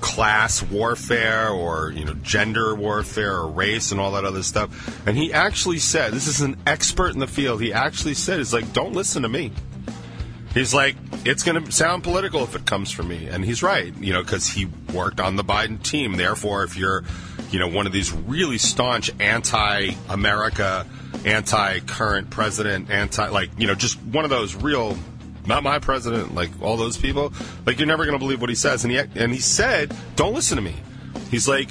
class 0.00 0.62
warfare 0.62 1.48
or 1.48 1.90
you 1.90 2.04
know 2.04 2.12
gender 2.22 2.74
warfare 2.74 3.36
or 3.36 3.48
race 3.48 3.90
and 3.90 4.00
all 4.00 4.12
that 4.12 4.24
other 4.24 4.42
stuff 4.42 5.06
and 5.06 5.16
he 5.16 5.32
actually 5.32 5.78
said 5.78 6.12
this 6.12 6.26
is 6.26 6.42
an 6.42 6.56
expert 6.66 7.14
in 7.14 7.18
the 7.18 7.26
field 7.26 7.60
he 7.62 7.72
actually 7.72 8.12
said 8.12 8.38
is 8.38 8.52
like 8.52 8.70
don't 8.74 8.92
listen 8.92 9.22
to 9.22 9.28
me 9.28 9.50
He's 10.54 10.72
like, 10.72 10.94
it's 11.24 11.42
going 11.42 11.62
to 11.62 11.72
sound 11.72 12.04
political 12.04 12.44
if 12.44 12.54
it 12.54 12.64
comes 12.64 12.92
from 12.92 13.08
me, 13.08 13.26
and 13.26 13.44
he's 13.44 13.62
right. 13.62 13.92
You 13.98 14.12
know, 14.12 14.22
because 14.22 14.46
he 14.46 14.66
worked 14.94 15.18
on 15.18 15.34
the 15.34 15.42
Biden 15.42 15.82
team. 15.82 16.12
Therefore, 16.12 16.62
if 16.62 16.76
you're, 16.76 17.02
you 17.50 17.58
know, 17.58 17.66
one 17.66 17.86
of 17.86 17.92
these 17.92 18.12
really 18.12 18.58
staunch 18.58 19.10
anti-America, 19.18 20.86
anti-current 21.24 22.30
president, 22.30 22.88
anti, 22.88 23.28
like, 23.30 23.50
you 23.58 23.66
know, 23.66 23.74
just 23.74 24.00
one 24.02 24.22
of 24.22 24.30
those 24.30 24.54
real, 24.54 24.96
not 25.44 25.64
my 25.64 25.80
president, 25.80 26.36
like 26.36 26.50
all 26.62 26.76
those 26.76 26.96
people, 26.96 27.32
like 27.66 27.78
you're 27.78 27.88
never 27.88 28.04
going 28.04 28.16
to 28.16 28.24
believe 28.24 28.40
what 28.40 28.48
he 28.48 28.56
says. 28.56 28.84
And 28.84 28.92
he 28.92 28.98
and 28.98 29.32
he 29.32 29.40
said, 29.40 29.92
don't 30.14 30.34
listen 30.34 30.56
to 30.56 30.62
me. 30.62 30.76
He's 31.32 31.48
like, 31.48 31.70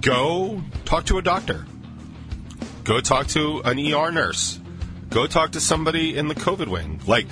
go 0.00 0.62
talk 0.86 1.04
to 1.06 1.18
a 1.18 1.22
doctor. 1.22 1.66
Go 2.84 3.00
talk 3.00 3.26
to 3.28 3.60
an 3.64 3.78
ER 3.78 4.10
nurse. 4.10 4.60
Go 5.10 5.26
talk 5.26 5.52
to 5.52 5.60
somebody 5.60 6.16
in 6.16 6.28
the 6.28 6.34
COVID 6.34 6.68
wing. 6.68 7.00
Like 7.06 7.26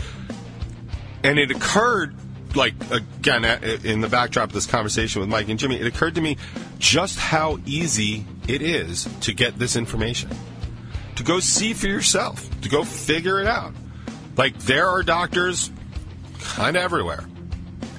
and 1.25 1.39
it 1.39 1.51
occurred 1.51 2.15
like 2.55 2.75
again 2.91 3.45
in 3.85 4.01
the 4.01 4.09
backdrop 4.09 4.51
of 4.51 4.53
this 4.53 4.67
conversation 4.67 5.21
with 5.21 5.29
Mike 5.29 5.49
and 5.49 5.59
Jimmy, 5.59 5.81
it 5.81 5.87
occurred 5.87 6.15
to 6.17 6.21
me 6.21 6.37
just 6.79 7.19
how 7.19 7.59
easy 7.65 8.27
it 8.49 8.63
is 8.63 9.09
to 9.21 9.33
get 9.33 9.59
this 9.59 9.77
information. 9.77 10.31
To 11.17 11.23
go 11.23 11.41
see 11.41 11.73
for 11.73 11.87
yourself, 11.87 12.49
to 12.63 12.69
go 12.69 12.85
figure 12.85 13.41
it 13.41 13.47
out. 13.47 13.73
Like 14.37 14.59
there 14.61 14.89
are 14.89 15.03
doctors 15.03 15.71
kind 16.41 16.77
of 16.77 16.83
everywhere. 16.83 17.25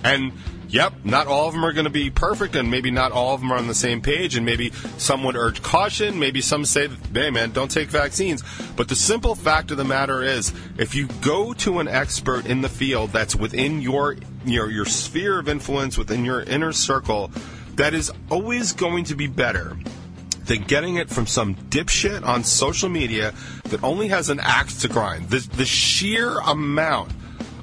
And 0.04 0.34
Yep, 0.74 1.06
not 1.06 1.28
all 1.28 1.48
of 1.48 1.54
them 1.54 1.64
are 1.64 1.72
going 1.72 1.86
to 1.86 1.92
be 1.92 2.10
perfect, 2.10 2.56
and 2.56 2.72
maybe 2.72 2.90
not 2.90 3.12
all 3.12 3.36
of 3.36 3.42
them 3.42 3.54
are 3.54 3.58
on 3.58 3.68
the 3.68 3.76
same 3.76 4.02
page, 4.02 4.36
and 4.36 4.44
maybe 4.44 4.72
some 4.98 5.24
would 5.24 5.36
urge 5.36 5.62
caution. 5.62 6.18
Maybe 6.18 6.42
some 6.42 6.66
say, 6.66 6.90
hey, 7.14 7.30
man, 7.30 7.52
don't 7.52 7.70
take 7.70 7.90
vaccines. 7.90 8.44
But 8.76 8.88
the 8.88 8.96
simple 8.96 9.36
fact 9.36 9.70
of 9.70 9.78
the 9.78 9.84
matter 9.84 10.24
is, 10.24 10.52
if 10.80 10.96
you 10.96 11.10
go 11.22 11.54
to 11.54 11.78
an 11.78 11.88
expert 11.88 12.48
in 12.48 12.62
the 12.62 12.70
field 12.70 13.12
that's 13.12 13.36
within 13.36 13.84
your, 13.84 14.16
your, 14.46 14.72
your 14.72 14.86
sphere 14.86 15.38
of 15.38 15.48
influence, 15.48 15.96
within 15.96 16.26
your 16.26 16.42
inner 16.42 16.72
circle, 16.72 17.30
that 17.76 17.94
is 17.94 18.12
always 18.32 18.74
going 18.74 19.04
to 19.04 19.16
be 19.16 19.28
better 19.28 19.78
than 20.46 20.64
getting 20.64 20.96
it 20.96 21.08
from 21.08 21.28
some 21.28 21.54
dipshit 21.54 22.26
on 22.26 22.44
social 22.44 22.90
media 22.90 23.32
that 23.66 23.84
only 23.84 24.08
has 24.08 24.30
an 24.30 24.40
axe 24.40 24.82
to 24.82 24.88
grind. 24.88 25.30
The, 25.30 25.48
the 25.56 25.66
sheer 25.66 26.40
amount 26.40 27.12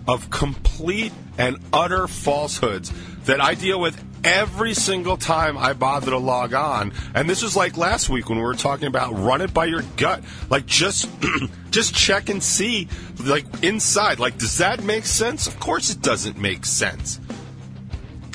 of 0.07 0.31
complete 0.31 1.13
and 1.41 1.59
utter 1.73 2.07
falsehoods 2.07 2.93
that 3.25 3.41
I 3.41 3.55
deal 3.55 3.81
with 3.81 3.99
every 4.23 4.75
single 4.75 5.17
time 5.17 5.57
I 5.57 5.73
bother 5.73 6.11
to 6.11 6.19
log 6.19 6.53
on. 6.53 6.93
And 7.15 7.31
this 7.31 7.43
was 7.43 7.57
like 7.57 7.79
last 7.79 8.11
week 8.11 8.29
when 8.29 8.37
we 8.37 8.45
were 8.45 8.55
talking 8.55 8.89
about 8.89 9.19
run 9.19 9.41
it 9.41 9.55
by 9.55 9.65
your 9.65 9.81
gut. 9.97 10.23
Like 10.51 10.67
just 10.67 11.09
just 11.71 11.95
check 11.95 12.29
and 12.29 12.43
see 12.43 12.89
like 13.19 13.65
inside. 13.65 14.19
Like 14.19 14.37
does 14.37 14.59
that 14.59 14.85
make 14.85 15.07
sense? 15.07 15.47
Of 15.47 15.59
course 15.59 15.91
it 15.91 16.03
doesn't 16.03 16.37
make 16.37 16.67
sense. 16.67 17.19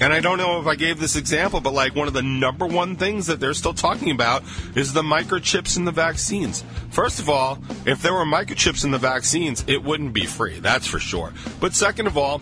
And 0.01 0.11
I 0.11 0.19
don't 0.19 0.39
know 0.39 0.59
if 0.59 0.65
I 0.65 0.75
gave 0.75 0.99
this 0.99 1.15
example, 1.15 1.61
but 1.61 1.73
like 1.73 1.95
one 1.95 2.07
of 2.07 2.13
the 2.13 2.23
number 2.23 2.65
one 2.65 2.95
things 2.95 3.27
that 3.27 3.39
they're 3.39 3.53
still 3.53 3.73
talking 3.73 4.09
about 4.09 4.43
is 4.75 4.93
the 4.93 5.03
microchips 5.03 5.77
in 5.77 5.85
the 5.85 5.91
vaccines. 5.91 6.65
First 6.89 7.19
of 7.19 7.29
all, 7.29 7.59
if 7.85 8.01
there 8.01 8.13
were 8.13 8.25
microchips 8.25 8.83
in 8.83 8.89
the 8.89 8.97
vaccines, 8.97 9.63
it 9.67 9.83
wouldn't 9.83 10.11
be 10.11 10.25
free. 10.25 10.59
That's 10.59 10.87
for 10.87 10.99
sure. 10.99 11.31
But 11.61 11.75
second 11.75 12.07
of 12.07 12.17
all, 12.17 12.41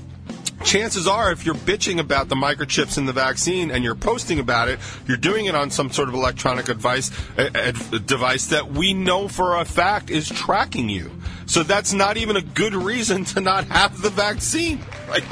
chances 0.63 1.08
are 1.08 1.32
if 1.32 1.45
you're 1.45 1.56
bitching 1.56 1.99
about 1.99 2.30
the 2.30 2.36
microchips 2.36 2.97
in 2.97 3.06
the 3.06 3.13
vaccine 3.13 3.71
and 3.71 3.84
you're 3.84 3.95
posting 3.95 4.39
about 4.39 4.69
it, 4.69 4.80
you're 5.08 5.17
doing 5.17 5.45
it 5.45 5.56
on 5.56 5.69
some 5.69 5.91
sort 5.91 6.10
of 6.10 6.15
electronic 6.15 6.69
advice, 6.69 7.12
eh, 7.38 7.49
a, 7.54 7.95
a 7.95 7.99
device 7.99 8.47
that 8.47 8.71
we 8.71 8.93
know 8.93 9.28
for 9.28 9.58
a 9.58 9.65
fact 9.65 10.10
is 10.10 10.30
tracking 10.30 10.89
you. 10.89 11.12
So 11.45 11.63
that's 11.63 11.93
not 11.93 12.17
even 12.17 12.38
a 12.38 12.41
good 12.41 12.73
reason 12.73 13.26
to 13.26 13.41
not 13.41 13.65
have 13.65 14.02
the 14.02 14.10
vaccine. 14.10 14.80
Like, 15.10 15.23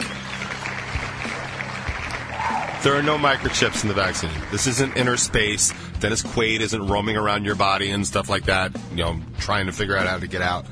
there 2.84 2.96
are 2.96 3.04
no 3.04 3.18
microchips 3.18 3.84
in 3.84 3.90
the 3.90 3.94
vaccine. 3.94 4.32
This 4.52 4.66
isn't 4.66 4.96
Innerspace. 4.96 5.72
Dennis 6.00 6.24
Quaid 6.24 6.62
isn't 6.62 6.88
roaming 6.88 7.16
around 7.16 7.46
your 7.46 7.56
body 7.56 7.92
and 7.92 8.06
stuff 8.06 8.28
like 8.28 8.46
that, 8.46 8.76
you 8.90 8.98
know, 8.98 9.22
trying 9.40 9.68
to 9.68 9.72
figure 9.72 9.96
out 9.96 10.08
how 10.08 10.18
to 10.18 10.28
get 10.28 10.42
out. 10.42 10.66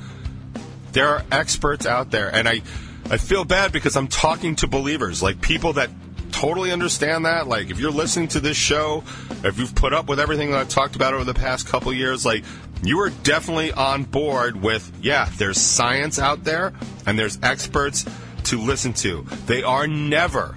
There 0.92 1.06
are 1.06 1.24
experts 1.30 1.86
out 1.86 2.10
there, 2.10 2.34
and 2.34 2.48
I, 2.48 2.62
I 3.10 3.16
feel 3.16 3.44
bad 3.44 3.72
because 3.72 3.96
I'm 3.96 4.08
talking 4.08 4.56
to 4.56 4.66
believers, 4.66 5.22
like 5.22 5.40
people 5.40 5.72
that 5.74 5.90
totally 6.30 6.70
understand 6.70 7.24
that. 7.24 7.48
Like, 7.48 7.70
if 7.70 7.78
you're 7.78 7.90
listening 7.90 8.28
to 8.28 8.40
this 8.40 8.56
show, 8.56 9.02
if 9.44 9.58
you've 9.58 9.74
put 9.74 9.92
up 9.92 10.08
with 10.08 10.20
everything 10.20 10.50
that 10.52 10.60
I've 10.60 10.68
talked 10.68 10.96
about 10.96 11.12
over 11.12 11.24
the 11.24 11.34
past 11.34 11.66
couple 11.66 11.92
years, 11.92 12.24
like, 12.24 12.44
you 12.82 13.00
are 13.00 13.10
definitely 13.10 13.72
on 13.72 14.04
board 14.04 14.56
with, 14.56 14.90
yeah, 15.02 15.28
there's 15.36 15.60
science 15.60 16.18
out 16.18 16.44
there 16.44 16.72
and 17.04 17.18
there's 17.18 17.38
experts 17.42 18.06
to 18.44 18.58
listen 18.58 18.92
to. 18.94 19.26
They 19.46 19.62
are 19.62 19.86
never 19.86 20.54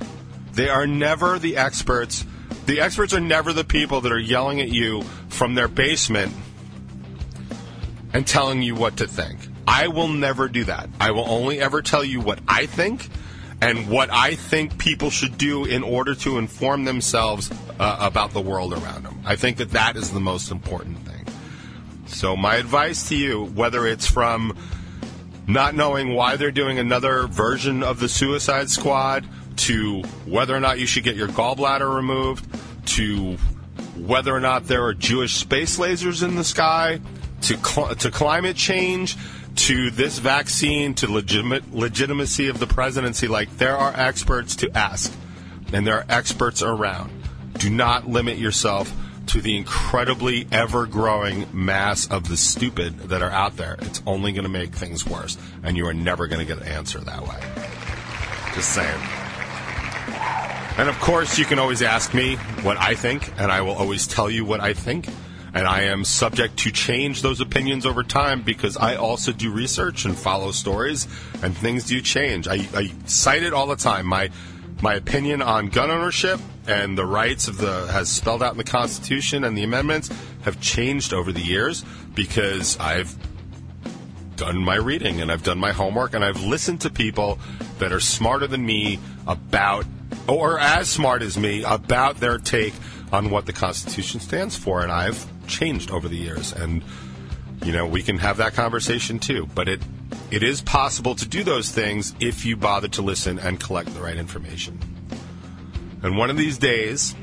they 0.53 0.69
are 0.69 0.85
never 0.85 1.39
the 1.39 1.57
experts. 1.57 2.25
The 2.67 2.79
experts 2.79 3.13
are 3.13 3.19
never 3.19 3.53
the 3.53 3.63
people 3.63 4.01
that 4.01 4.11
are 4.11 4.19
yelling 4.19 4.61
at 4.61 4.69
you 4.69 5.01
from 5.29 5.55
their 5.55 5.67
basement 5.67 6.31
and 8.13 8.25
telling 8.25 8.61
you 8.61 8.75
what 8.75 8.97
to 8.97 9.07
think. 9.07 9.39
I 9.67 9.87
will 9.87 10.07
never 10.07 10.47
do 10.47 10.65
that. 10.65 10.89
I 10.99 11.11
will 11.11 11.29
only 11.29 11.59
ever 11.59 11.81
tell 11.81 12.03
you 12.03 12.19
what 12.19 12.39
I 12.47 12.65
think 12.65 13.09
and 13.61 13.89
what 13.89 14.11
I 14.11 14.35
think 14.35 14.77
people 14.77 15.09
should 15.09 15.37
do 15.37 15.65
in 15.65 15.83
order 15.83 16.15
to 16.15 16.37
inform 16.37 16.83
themselves 16.83 17.49
uh, 17.79 17.97
about 17.99 18.31
the 18.31 18.41
world 18.41 18.73
around 18.73 19.03
them. 19.03 19.21
I 19.25 19.35
think 19.35 19.57
that 19.57 19.71
that 19.71 19.95
is 19.95 20.11
the 20.11 20.19
most 20.19 20.51
important 20.51 20.99
thing. 21.07 21.25
So, 22.07 22.35
my 22.35 22.55
advice 22.55 23.07
to 23.09 23.15
you, 23.15 23.45
whether 23.45 23.87
it's 23.87 24.05
from 24.05 24.57
not 25.47 25.75
knowing 25.75 26.13
why 26.13 26.35
they're 26.35 26.51
doing 26.51 26.77
another 26.77 27.27
version 27.27 27.83
of 27.83 27.99
the 27.99 28.09
Suicide 28.09 28.69
Squad, 28.69 29.25
to 29.55 30.01
whether 30.25 30.55
or 30.55 30.59
not 30.59 30.79
you 30.79 30.85
should 30.85 31.03
get 31.03 31.15
your 31.15 31.27
gallbladder 31.27 31.93
removed, 31.95 32.45
to 32.87 33.37
whether 33.97 34.33
or 34.35 34.39
not 34.39 34.65
there 34.65 34.83
are 34.83 34.93
Jewish 34.93 35.35
space 35.35 35.77
lasers 35.77 36.23
in 36.23 36.35
the 36.35 36.43
sky, 36.43 36.99
to 37.41 37.57
cl- 37.57 37.95
to 37.95 38.11
climate 38.11 38.55
change, 38.55 39.15
to 39.55 39.91
this 39.91 40.19
vaccine, 40.19 40.93
to 40.95 41.11
legitimate 41.11 41.73
legitimacy 41.73 42.49
of 42.49 42.59
the 42.59 42.67
presidency. 42.67 43.27
Like 43.27 43.57
there 43.57 43.77
are 43.77 43.93
experts 43.95 44.55
to 44.57 44.71
ask, 44.77 45.13
and 45.71 45.85
there 45.85 45.97
are 45.97 46.05
experts 46.09 46.61
around. 46.61 47.11
Do 47.57 47.69
not 47.69 48.07
limit 48.07 48.37
yourself 48.37 48.91
to 49.27 49.41
the 49.41 49.55
incredibly 49.55 50.47
ever 50.51 50.85
growing 50.85 51.47
mass 51.53 52.07
of 52.07 52.27
the 52.27 52.35
stupid 52.35 52.97
that 53.09 53.21
are 53.21 53.29
out 53.29 53.55
there. 53.55 53.77
It's 53.81 54.01
only 54.05 54.33
going 54.33 54.43
to 54.43 54.49
make 54.49 54.73
things 54.73 55.05
worse, 55.05 55.37
and 55.63 55.77
you 55.77 55.87
are 55.87 55.93
never 55.93 56.27
going 56.27 56.45
to 56.45 56.45
get 56.45 56.61
an 56.61 56.67
answer 56.67 56.99
that 56.99 57.21
way. 57.21 57.39
Just 58.53 58.73
saying. 58.73 59.01
And 60.77 60.89
of 60.89 60.99
course, 60.99 61.37
you 61.37 61.45
can 61.45 61.59
always 61.59 61.81
ask 61.81 62.13
me 62.13 62.35
what 62.63 62.77
I 62.77 62.95
think, 62.95 63.31
and 63.39 63.51
I 63.51 63.61
will 63.61 63.73
always 63.73 64.07
tell 64.07 64.29
you 64.29 64.43
what 64.43 64.59
I 64.59 64.73
think. 64.73 65.07
And 65.53 65.67
I 65.67 65.83
am 65.83 66.03
subject 66.03 66.57
to 66.59 66.71
change 66.71 67.21
those 67.21 67.39
opinions 67.39 67.85
over 67.85 68.03
time 68.03 68.41
because 68.41 68.75
I 68.75 68.95
also 68.95 69.31
do 69.31 69.51
research 69.51 70.05
and 70.05 70.17
follow 70.17 70.51
stories, 70.51 71.07
and 71.43 71.55
things 71.55 71.85
do 71.85 72.01
change. 72.01 72.47
I, 72.47 72.67
I 72.73 72.91
cite 73.05 73.43
it 73.43 73.53
all 73.53 73.67
the 73.67 73.75
time. 73.75 74.07
My 74.07 74.29
my 74.81 74.95
opinion 74.95 75.41
on 75.41 75.67
gun 75.67 75.89
ownership 75.89 76.41
and 76.67 76.97
the 76.97 77.05
rights 77.05 77.47
of 77.47 77.57
the 77.57 77.87
has 77.87 78.09
spelled 78.09 78.43
out 78.43 78.51
in 78.51 78.57
the 78.57 78.65
Constitution 78.65 79.45
and 79.45 79.57
the 79.57 79.63
amendments 79.63 80.09
have 80.43 80.59
changed 80.59 81.13
over 81.13 81.31
the 81.31 81.41
years 81.41 81.85
because 82.13 82.77
I've 82.79 83.15
done 84.35 84.57
my 84.57 84.75
reading 84.75 85.21
and 85.21 85.31
I've 85.31 85.43
done 85.43 85.57
my 85.57 85.71
homework 85.71 86.13
and 86.13 86.25
I've 86.25 86.43
listened 86.43 86.81
to 86.81 86.89
people 86.89 87.39
that 87.79 87.93
are 87.93 88.01
smarter 88.01 88.45
than 88.45 88.65
me 88.65 88.99
about 89.25 89.85
or 90.27 90.59
as 90.59 90.89
smart 90.89 91.21
as 91.21 91.37
me 91.37 91.63
about 91.63 92.17
their 92.17 92.37
take 92.37 92.73
on 93.11 93.29
what 93.29 93.45
the 93.45 93.53
Constitution 93.53 94.19
stands 94.19 94.55
for, 94.55 94.81
and 94.81 94.91
I've 94.91 95.25
changed 95.47 95.91
over 95.91 96.07
the 96.07 96.17
years. 96.17 96.53
And 96.53 96.83
you 97.63 97.71
know, 97.71 97.87
we 97.87 98.03
can 98.03 98.17
have 98.17 98.37
that 98.37 98.53
conversation 98.53 99.19
too. 99.19 99.47
But 99.53 99.67
it 99.69 99.81
it 100.31 100.43
is 100.43 100.61
possible 100.61 101.15
to 101.15 101.27
do 101.27 101.43
those 101.43 101.69
things 101.69 102.13
if 102.19 102.45
you 102.45 102.57
bother 102.57 102.87
to 102.89 103.01
listen 103.01 103.39
and 103.39 103.59
collect 103.59 103.93
the 103.93 104.01
right 104.01 104.17
information. 104.17 104.79
And 106.01 106.17
one 106.17 106.29
of 106.29 106.37
these 106.37 106.57
days, 106.57 107.15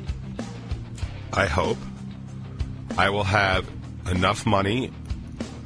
I 1.32 1.46
hope 1.46 1.76
I 2.96 3.10
will 3.10 3.24
have 3.24 3.68
enough 4.10 4.46
money 4.46 4.90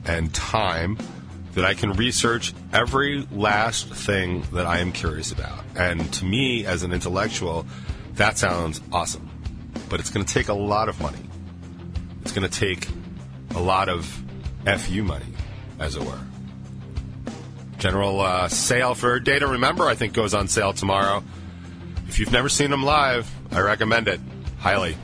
and 0.05 0.33
time 0.35 0.99
that 1.55 1.65
I 1.65 1.75
can 1.75 1.93
research 1.93 2.53
every 2.73 3.27
last 3.31 3.89
thing 3.89 4.43
that 4.53 4.67
I 4.67 4.79
am 4.79 4.93
curious 4.93 5.31
about. 5.31 5.65
And 5.77 6.13
to 6.15 6.25
me, 6.25 6.67
as 6.67 6.83
an 6.83 6.93
intellectual, 6.93 7.67
that 8.15 8.39
sounds 8.39 8.81
awesome. 8.93 9.31
But 9.89 10.01
it's 10.01 10.11
going 10.11 10.27
to 10.27 10.33
take 10.33 10.49
a 10.49 10.55
lot 10.55 10.89
of 10.89 11.01
money. 11.01 11.24
It's 12.25 12.33
going 12.33 12.49
to 12.49 12.59
take 12.59 12.89
a 13.55 13.61
lot 13.61 13.89
of 13.89 14.07
FU 14.65 15.03
money, 15.05 15.27
as 15.79 15.95
it 15.95 16.03
were. 16.03 16.19
General 17.79 18.21
uh, 18.21 18.49
sale 18.49 18.95
for 18.95 19.21
Data 19.21 19.47
Remember, 19.47 19.85
I 19.85 19.95
think, 19.95 20.15
goes 20.15 20.33
on 20.33 20.49
sale 20.49 20.73
tomorrow. 20.73 21.23
If 22.09 22.19
you've 22.19 22.33
never 22.33 22.49
seen 22.49 22.71
them 22.71 22.83
live, 22.83 23.31
I 23.53 23.61
recommend 23.61 24.09
it 24.09 24.21
highly. 24.59 24.97